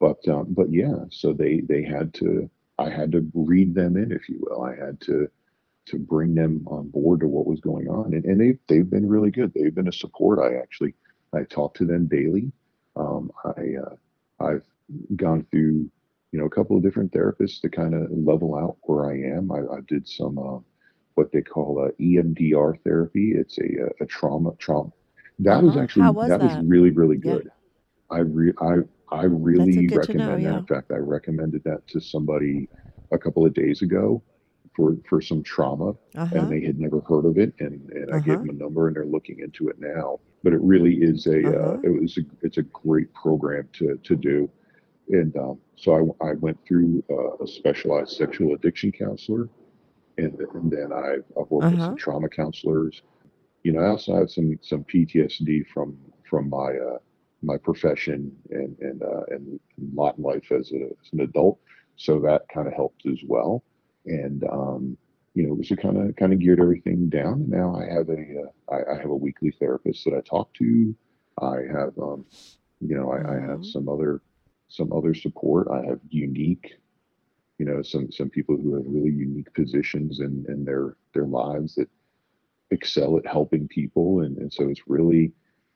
[0.00, 2.50] But um, but yeah, so they they had to.
[2.78, 4.62] I had to read them in, if you will.
[4.62, 5.28] I had to
[5.86, 9.08] to bring them on board to what was going on, and, and they've they've been
[9.08, 9.52] really good.
[9.54, 10.38] They've been a support.
[10.40, 10.94] I actually
[11.32, 12.52] I talk to them daily.
[12.96, 13.96] Um, I uh,
[14.44, 14.64] I've
[15.16, 15.90] gone through
[16.32, 19.52] you know a couple of different therapists to kind of level out where I am.
[19.52, 20.58] I, I did some uh,
[21.14, 23.32] what they call uh, EMDR therapy.
[23.36, 24.90] It's a a trauma trauma.
[25.40, 25.82] That was Uh-huh.
[25.82, 26.64] actually was that, was that?
[26.66, 27.34] really really Yeah.
[27.34, 27.50] good.
[28.10, 28.78] I re I
[29.10, 30.52] I really to know, recommend that.
[30.52, 30.58] yeah.
[30.58, 32.68] In fact, I recommended that to somebody
[33.12, 34.22] a couple of days ago
[34.74, 36.36] for for some trauma, Uh-huh.
[36.36, 38.46] and they had never heard of it, and and I gave Uh-huh.
[38.46, 40.20] them a number, and they're looking into it now.
[40.42, 41.72] But it really is a Uh-huh.
[41.74, 44.50] uh, it was a, it's a great program to to do,
[45.10, 49.48] and um, so I I went through uh, a specialized sexual addiction counselor,
[50.18, 51.94] and and then I've I've worked with Uh-huh.
[51.94, 53.02] some trauma counselors.
[53.62, 55.96] You know, I also have some some PTSD from
[56.28, 56.98] from my uh,
[57.42, 59.58] my profession and and uh, and
[59.94, 61.58] lot in life as, a, as an adult.
[61.96, 63.62] So that kind of helped as well.
[64.06, 64.96] And um,
[65.34, 67.42] you know, so kind of kind of geared everything down.
[67.42, 70.52] And now I have a uh, I, I have a weekly therapist that I talk
[70.54, 70.94] to.
[71.40, 72.24] I have um,
[72.80, 73.64] you know I, I have Mhm.
[73.64, 74.20] some other
[74.68, 75.68] some other support.
[75.72, 76.74] I have unique
[77.58, 81.74] you know some some people who have really unique positions in in their their lives
[81.76, 81.88] that
[82.70, 84.20] excel at helping people.
[84.20, 85.32] And, and so it's really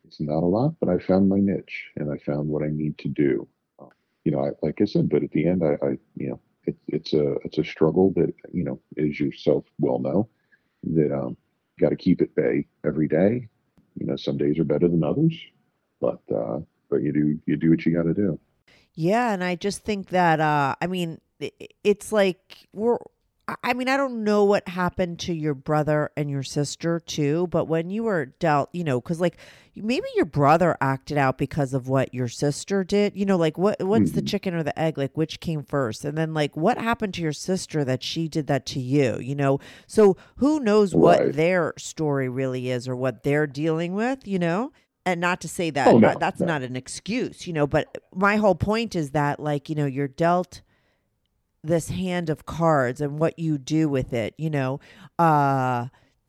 [0.06, 2.96] it's not a lot but i found my niche and i found what i need
[2.98, 3.46] to do.
[3.78, 3.86] Uh,
[4.24, 6.76] you know I, like i said but at the end i, I you know it,
[6.86, 10.28] it's a it's a struggle that you know as yourself well know
[10.94, 11.36] that um
[11.78, 13.48] got to keep at bay every day.
[13.94, 15.34] You know some days are better than others
[16.00, 16.58] but uh
[16.90, 18.38] but you do you do what you got to do.
[18.94, 21.20] Yeah, and I just think that uh I mean
[21.84, 22.98] it's like we're
[23.64, 27.64] I- mean I don't know what happened to your brother and your sister too, but
[27.64, 29.38] when you were dealt, you know, cuz like
[29.74, 33.82] maybe your brother acted out because of what your sister did, you know, like what
[33.82, 34.26] what's the Mhm.
[34.26, 36.04] chicken or the egg, like which came first?
[36.04, 39.34] And then like what happened to your sister that she did that to you, you
[39.34, 39.60] know?
[39.86, 44.72] So who knows what their story really is or what they're dealing with, you know?
[45.06, 46.48] and not to say that Oh, no, that's no.
[46.48, 50.06] not an excuse, you know, but my whole point is that like, you know, you're
[50.06, 50.60] dealt
[51.62, 54.80] this hand of cards and what you do with it, you know,
[55.18, 55.86] uh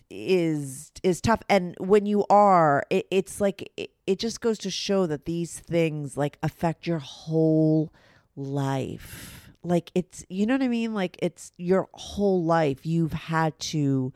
[0.10, 1.42] is is tough.
[1.50, 5.60] And when you are it, it's like it, it just goes to show that these
[5.60, 7.94] things like affect your whole
[8.36, 9.52] life.
[9.64, 10.94] Like it's you know what i mean?
[10.94, 12.86] Like it's your whole life.
[12.86, 14.14] You've had to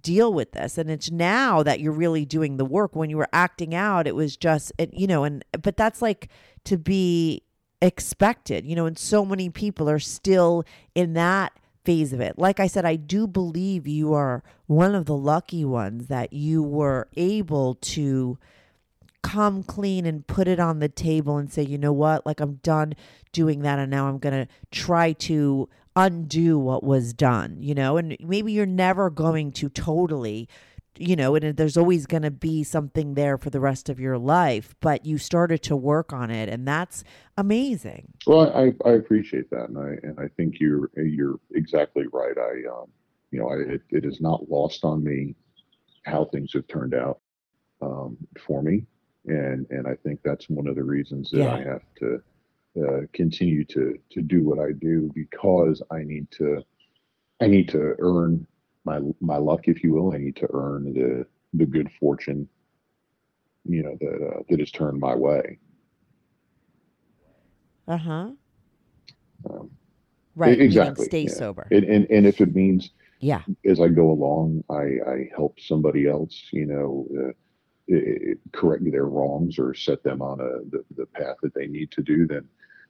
[0.00, 0.78] deal with this.
[0.78, 2.94] And it's now that you're really doing the work.
[2.94, 6.28] When you were acting out it was just it, you know and but that's like
[6.64, 7.42] to be
[7.80, 10.64] expected you know and so many people are still
[10.94, 11.52] in that
[11.84, 15.64] phase of it like i said i do believe you are one of the lucky
[15.64, 18.38] ones that you were able to
[19.22, 22.54] come clean and put it on the table and say, you know what, like I'm
[22.56, 22.94] done
[23.32, 27.96] doing that and now I'm going to try to undo what was done, you know?
[27.96, 30.48] And maybe you're never going to totally,
[31.00, 34.18] you know, and there's always going to be something there for the rest of your
[34.18, 37.04] life, but you started to work on it and that's
[37.36, 38.12] amazing.
[38.26, 42.36] Well, I, I appreciate that, and I and I think you're you're exactly right.
[42.36, 42.86] I um,
[43.30, 45.34] you know, I, it, it is not lost on me
[46.04, 47.20] how things have turned out
[47.82, 48.84] um, for me,
[49.26, 52.22] and and I think that's one of the reasons that I have to
[52.82, 56.62] uh, continue to to do what I do because I need to
[57.40, 58.46] I need to earn
[58.84, 60.14] my my luck, if you will.
[60.14, 62.48] I need to earn the the good fortune,
[63.64, 65.58] you know, that uh, that is turned my way.
[67.86, 68.30] Uh-huh.
[69.48, 69.70] Um,
[70.34, 70.60] Right.
[70.60, 71.30] exactly, Stay yeah.
[71.30, 71.66] sober.
[71.72, 73.42] and, and and if it means yeah.
[73.64, 77.08] as I go along, I, I help somebody else, you know,
[77.90, 77.92] uh,
[78.52, 82.02] correct their wrongs or set them on a the, the path that they need to
[82.02, 82.26] do.
[82.28, 82.46] Then,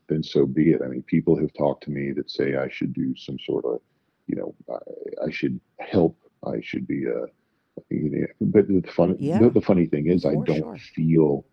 [0.08, 0.82] then so be it.
[0.84, 3.80] I mean, people have talked to me that say I should do some sort of,
[4.28, 6.16] you know, I, I should help.
[6.46, 7.26] I should be a.
[7.90, 9.40] You know, but the fun, Yeah.
[9.40, 10.76] the, the funny thing is, I don't sure.
[10.96, 11.46] feel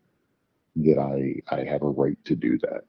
[0.77, 2.81] that I I have a right to do that.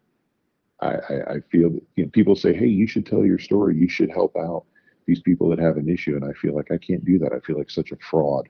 [0.81, 3.77] I, I, I feel that you know, people say, "Hey, you should tell your story.
[3.77, 4.65] You should help out
[5.07, 7.33] these people that have an issue," and I feel like I can't do that.
[7.33, 8.49] I feel like such a fraud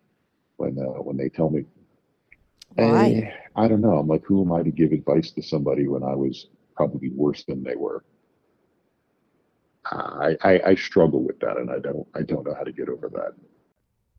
[0.57, 1.65] when uh, when they tell me.
[2.75, 3.09] Why?
[3.09, 3.99] "Eh, I don't know.
[3.99, 7.45] I'm like, who am I to give advice to somebody when I was probably worse
[7.45, 8.05] than they were?
[9.93, 12.89] I, I I struggle with that, and I don't I don't know how to get
[12.89, 13.33] over that.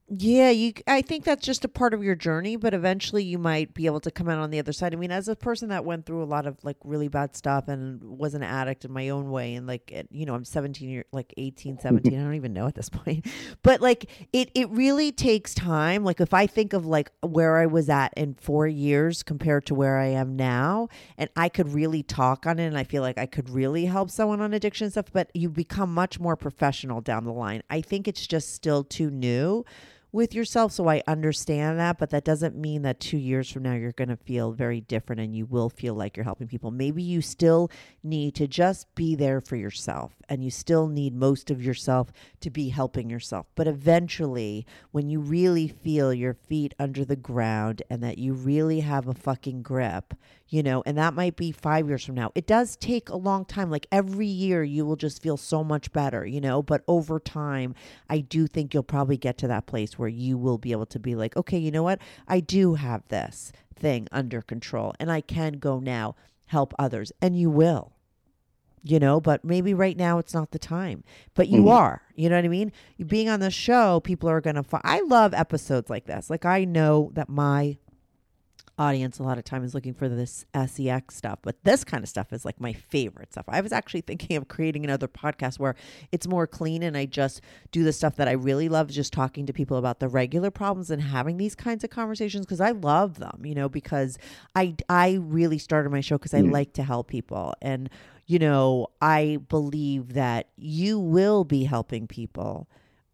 [0.10, 3.74] Yeah, you I think that's just a part of your journey, but eventually you might
[3.74, 4.94] be able to come out on the other side.
[4.94, 7.68] I mean, as a person that went through a lot of like really bad stuff
[7.68, 11.04] and was an addict in my own way and like you know, I'm 17 year
[11.12, 13.26] like 18, 17, I don't even know at this point.
[13.64, 16.06] But like it it really takes time.
[16.06, 19.76] Like if I think of like where I was at in 4 years compared to
[19.76, 20.88] where I am now
[21.18, 24.10] and I could really talk on it and I feel like I could really help
[24.10, 27.62] someone on addiction stuff, but you become much more professional down the line.
[27.70, 29.66] I think it's just still too new
[30.12, 30.72] with yourself.
[30.72, 34.10] So I understand that, but that doesn't mean that two years from now you're going
[34.10, 36.72] to feel very different and you will feel like you're helping people.
[36.72, 37.70] Maybe you still
[38.04, 42.50] need to just be there for yourself and you still need most of yourself to
[42.50, 43.48] be helping yourself.
[43.56, 48.82] But eventually, when you really feel your feet under the ground and that you really
[48.82, 50.14] have a fucking grip,
[50.50, 52.32] you know, and that might be five years from now.
[52.34, 53.70] It does take a long time.
[53.70, 57.76] Like every year, you will just feel so much better, you know, but over time,
[58.10, 61.00] I do think you'll probably get to that place where you will be able to
[61.00, 62.00] be like, okay, you know what?
[62.28, 66.16] I do have this thing under control and I can go now
[66.48, 67.12] help others.
[67.22, 67.94] And you will,
[68.84, 71.04] you know, but maybe right now it's not the time,
[71.36, 71.72] but you Mhm.
[71.72, 72.72] are, you know what I mean?
[73.06, 76.30] Being on the show, people are going to, fi- I love episodes like this.
[76.30, 77.78] Like I know that my
[78.80, 82.10] audience a lot of time is looking for this sex stuff but this kind of
[82.10, 85.76] stuff is like my favorite stuff i was actually thinking of creating another podcast where
[86.12, 89.46] it's more clean and i just do the stuff that i really love just talking
[89.46, 93.18] to people about the regular problems and having these kinds of conversations because i love
[93.18, 94.18] them you know because
[94.56, 96.52] i i really started my show because i Mm.
[96.52, 97.90] like to help people and
[98.28, 102.68] you know i believe that you will be helping people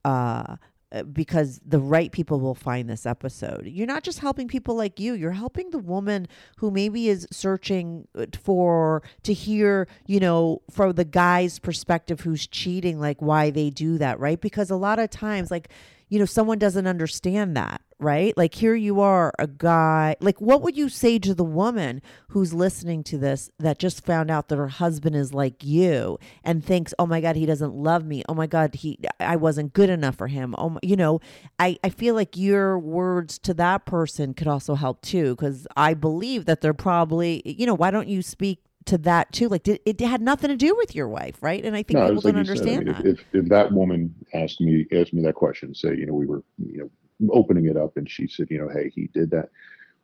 [0.06, 0.58] uh,
[1.02, 3.66] because the right people will find this episode.
[3.66, 6.28] You're not just helping people like you, you're helping the woman
[6.58, 12.46] who maybe is searching uh, for to hear, you know, from the guy's perspective who's
[12.46, 14.40] cheating like why they do that, right?
[14.40, 15.70] Because a lot of times like
[16.14, 18.38] you know someone doesn't understand that, right?
[18.38, 22.54] Like here you are a guy, like what would you say to the woman who's
[22.54, 26.94] listening to this that just found out that her husband is like you and thinks,
[27.00, 28.22] "Oh my god, he doesn't love me.
[28.30, 31.20] Oh my god, he I wasn't good enough for him." Oh, my, you know,
[31.58, 35.96] I I feel like your words to that person could also help too cuz I
[35.96, 39.48] believe that they're probably, you know, why don't you speak to that too?
[39.50, 41.64] Like did, it had nothing to do with your wife, right?
[41.64, 42.68] And I think No, people like don't you said.
[42.68, 43.06] I understand mean, that.
[43.06, 46.26] if, if if that woman asked me asked me that question, say, you know, we
[46.26, 49.50] were, you know, opening it up, and she said, you know, hey, he did that.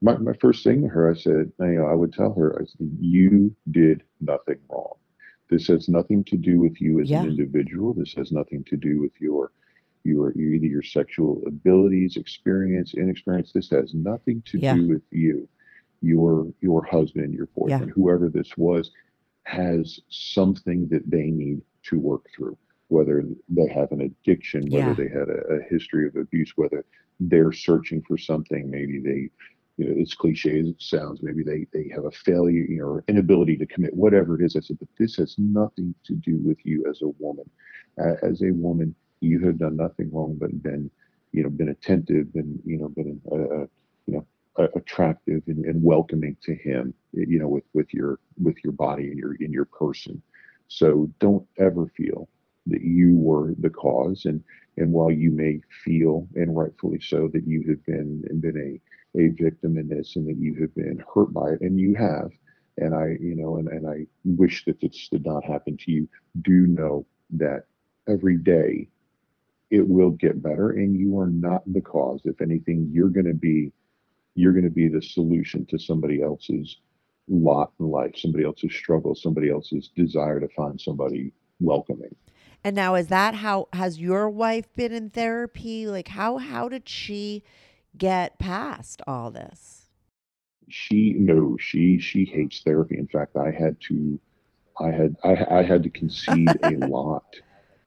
[0.01, 2.65] my, my first thing to her, I said, you know, I would tell her, I
[2.65, 4.93] said, you did nothing wrong.
[5.49, 7.23] This has nothing to do with you as Yeah.
[7.23, 7.93] an individual.
[7.93, 9.51] This has nothing to do with your
[10.05, 13.51] your either your sexual abilities, experience, inexperience.
[13.51, 14.75] This has nothing to Yeah.
[14.75, 15.47] do with you.
[16.01, 18.91] Your your husband, your boyfriend, whoever this was,
[19.43, 22.57] has something that they need to work through.
[22.87, 24.93] Whether they have an addiction, whether Yeah.
[24.93, 26.85] they had a, a history of abuse, whether
[27.19, 29.29] they're searching for something, maybe they
[29.77, 32.85] you know, as cliche as it sounds, maybe they, they have a failure, you know,
[32.85, 34.55] or inability to commit, whatever it is.
[34.55, 37.49] I said, but this has nothing to do with you as a woman.
[37.97, 40.91] Uh, as a woman, you have done nothing wrong, but been,
[41.31, 43.65] you know, been attentive and, you know, been, uh, uh,
[44.05, 44.25] you know,
[44.75, 49.17] attractive and, and welcoming to him, you know, with, with your, with your body and
[49.17, 50.21] your, in your person.
[50.67, 52.29] So don't ever feel
[52.67, 54.25] that you were the cause.
[54.25, 54.43] And,
[54.77, 58.79] and while you may feel, and rightfully so, that you have been, been a,
[59.17, 62.29] a victim in this and that you have been hurt by it and you have
[62.77, 66.07] and i you know and, and i wish that this did not happen to you
[66.41, 67.63] do know that
[68.07, 68.87] every day
[69.71, 73.33] it will get better and you are not the cause if anything you're going to
[73.33, 73.71] be
[74.39, 76.77] you're going to be the solution to somebody else's
[77.27, 82.15] lot in life somebody else's struggle somebody else's desire to find somebody welcoming
[82.63, 85.87] And now is that how has your wife been in therapy?
[85.87, 87.43] Like how how did she
[87.97, 89.79] get past all this?
[90.69, 94.19] she no she she hates therapy in fact i had to
[94.79, 97.25] i had i, I had to concede a lot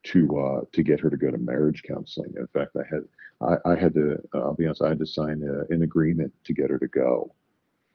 [0.05, 3.05] to uh to get her to go to marriage counseling in fact i had
[3.43, 6.33] i, I had to uh, i'll be honest i had to sign a, an agreement
[6.45, 7.35] to get her to go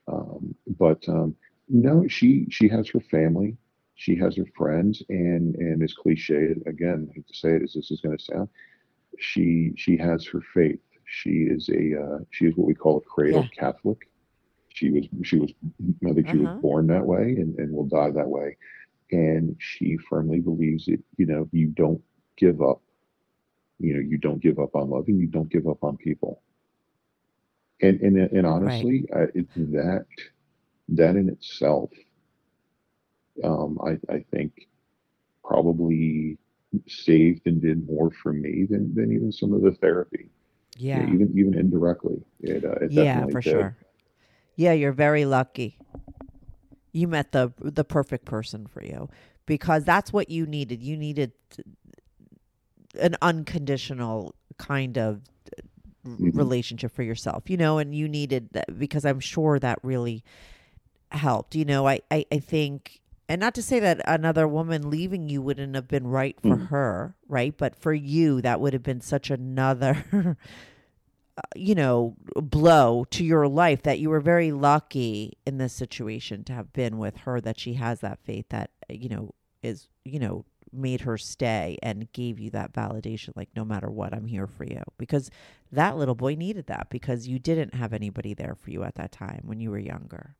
[0.07, 1.35] um but um
[1.69, 3.57] no she she has her family
[3.95, 7.73] she has her friends and and as cliche again I hate to say it as
[7.73, 8.49] this is going to sound
[9.19, 13.01] she she has her faith she is a uh, she is what we call a
[13.01, 13.57] cradle Yeah.
[13.57, 13.97] catholic
[14.69, 15.51] she was she was
[16.09, 16.39] i think she Uh-huh.
[16.39, 18.55] was born that way and, and will die that way
[19.11, 22.01] and she firmly believes that you know you don't
[22.37, 22.81] give up
[23.79, 26.41] you know you don't give up on love and you don't give up on people
[27.81, 30.05] and and, and honestly I, it, that
[30.89, 31.91] that in itself
[33.43, 34.51] um i i think
[35.43, 36.37] probably
[36.87, 40.29] saved and did more for me than than even some of the therapy
[40.75, 41.13] Yeah.
[41.13, 43.41] even even indirectly it, uh, it Yeah, for did.
[43.41, 43.77] sure.
[44.55, 45.77] Yeah, you're very lucky.
[46.91, 49.09] You met the the perfect person for you
[49.45, 50.81] because that's what you needed.
[50.81, 51.31] You needed
[52.97, 55.21] an unconditional kind of
[56.05, 56.35] Mhm.
[56.37, 60.23] relationship for yourself, you know, and you needed that because I'm sure that really
[61.11, 61.55] helped.
[61.55, 65.41] You know, I, I, I think, and not to say that another woman leaving you
[65.41, 66.67] wouldn't have been right for Mhm.
[66.69, 67.53] her, right?
[67.57, 70.05] But for you, that would have been such another,
[71.37, 76.43] uh, you know, blow to your life that you were very lucky in this situation
[76.45, 80.19] to have been with her, that she has that faith that, you know, is, you
[80.19, 84.47] know, made her stay and gave you that validation like no matter what i'm here
[84.47, 84.81] for you.
[84.97, 85.29] Because
[85.71, 89.11] that little boy needed that because you didn't have anybody there for you at that
[89.11, 90.35] time when you were younger.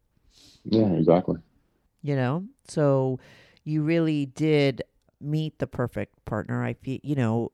[0.64, 1.38] Yeah exactly.
[2.02, 2.46] You know?
[2.68, 3.20] So
[3.64, 4.82] you really did
[5.20, 6.64] meet the perfect partner.
[6.64, 7.52] I feel you know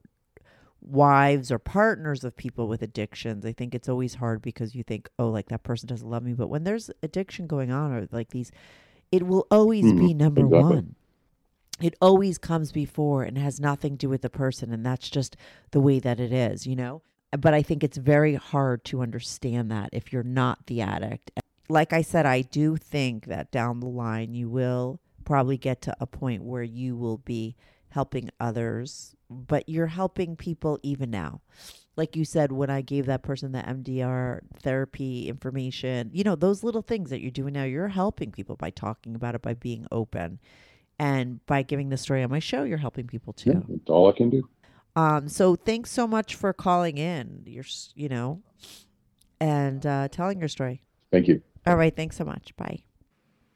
[0.82, 5.08] wives or partners of people with addictions i think it's always hard because you think
[5.18, 6.34] oh like that person doesn't love me.
[6.34, 8.52] But when there's addiction going on or like these
[9.12, 10.76] it will always be Mhm, number exactly.
[10.78, 10.96] one
[11.82, 15.36] it always comes before and has nothing to do with the person and that's just
[15.72, 17.02] the way that it is you know?
[17.38, 21.32] But i think it's very hard to understand that if you're not the addict.
[21.70, 25.96] Like i said i do think that down the line you will probably get to
[26.00, 27.56] a point where you will be
[27.90, 31.42] helping others but you're helping people even now.
[31.96, 36.64] Like you said when i gave that person the mdr therapy information you know those
[36.64, 39.86] little things that you're doing now you're helping people by talking about it by being
[39.92, 40.40] open
[41.04, 43.52] and by giving the story on my show you're helping people too.
[43.52, 44.48] Yeah that's all i can do.
[44.96, 48.42] Um so thanks so much for calling in you're you know
[49.40, 50.84] and uh telling your story.
[51.12, 51.42] Thank you.
[51.68, 52.56] All right thanks so much.
[52.56, 52.84] Bye.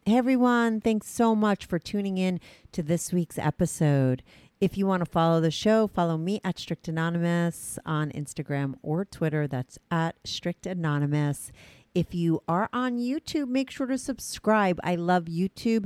[0.06, 0.82] Hey everyone.
[0.82, 2.40] Thanks so much for tuning in
[2.74, 4.24] to this week's episode.
[4.60, 9.06] If you want to follow the show follow me at strict anonymous on instagram or
[9.06, 9.48] twitter.
[9.48, 11.52] That's at strict anonymous.
[11.96, 14.80] If you are on youtube make sure to subscribe.
[14.84, 15.86] I love youtube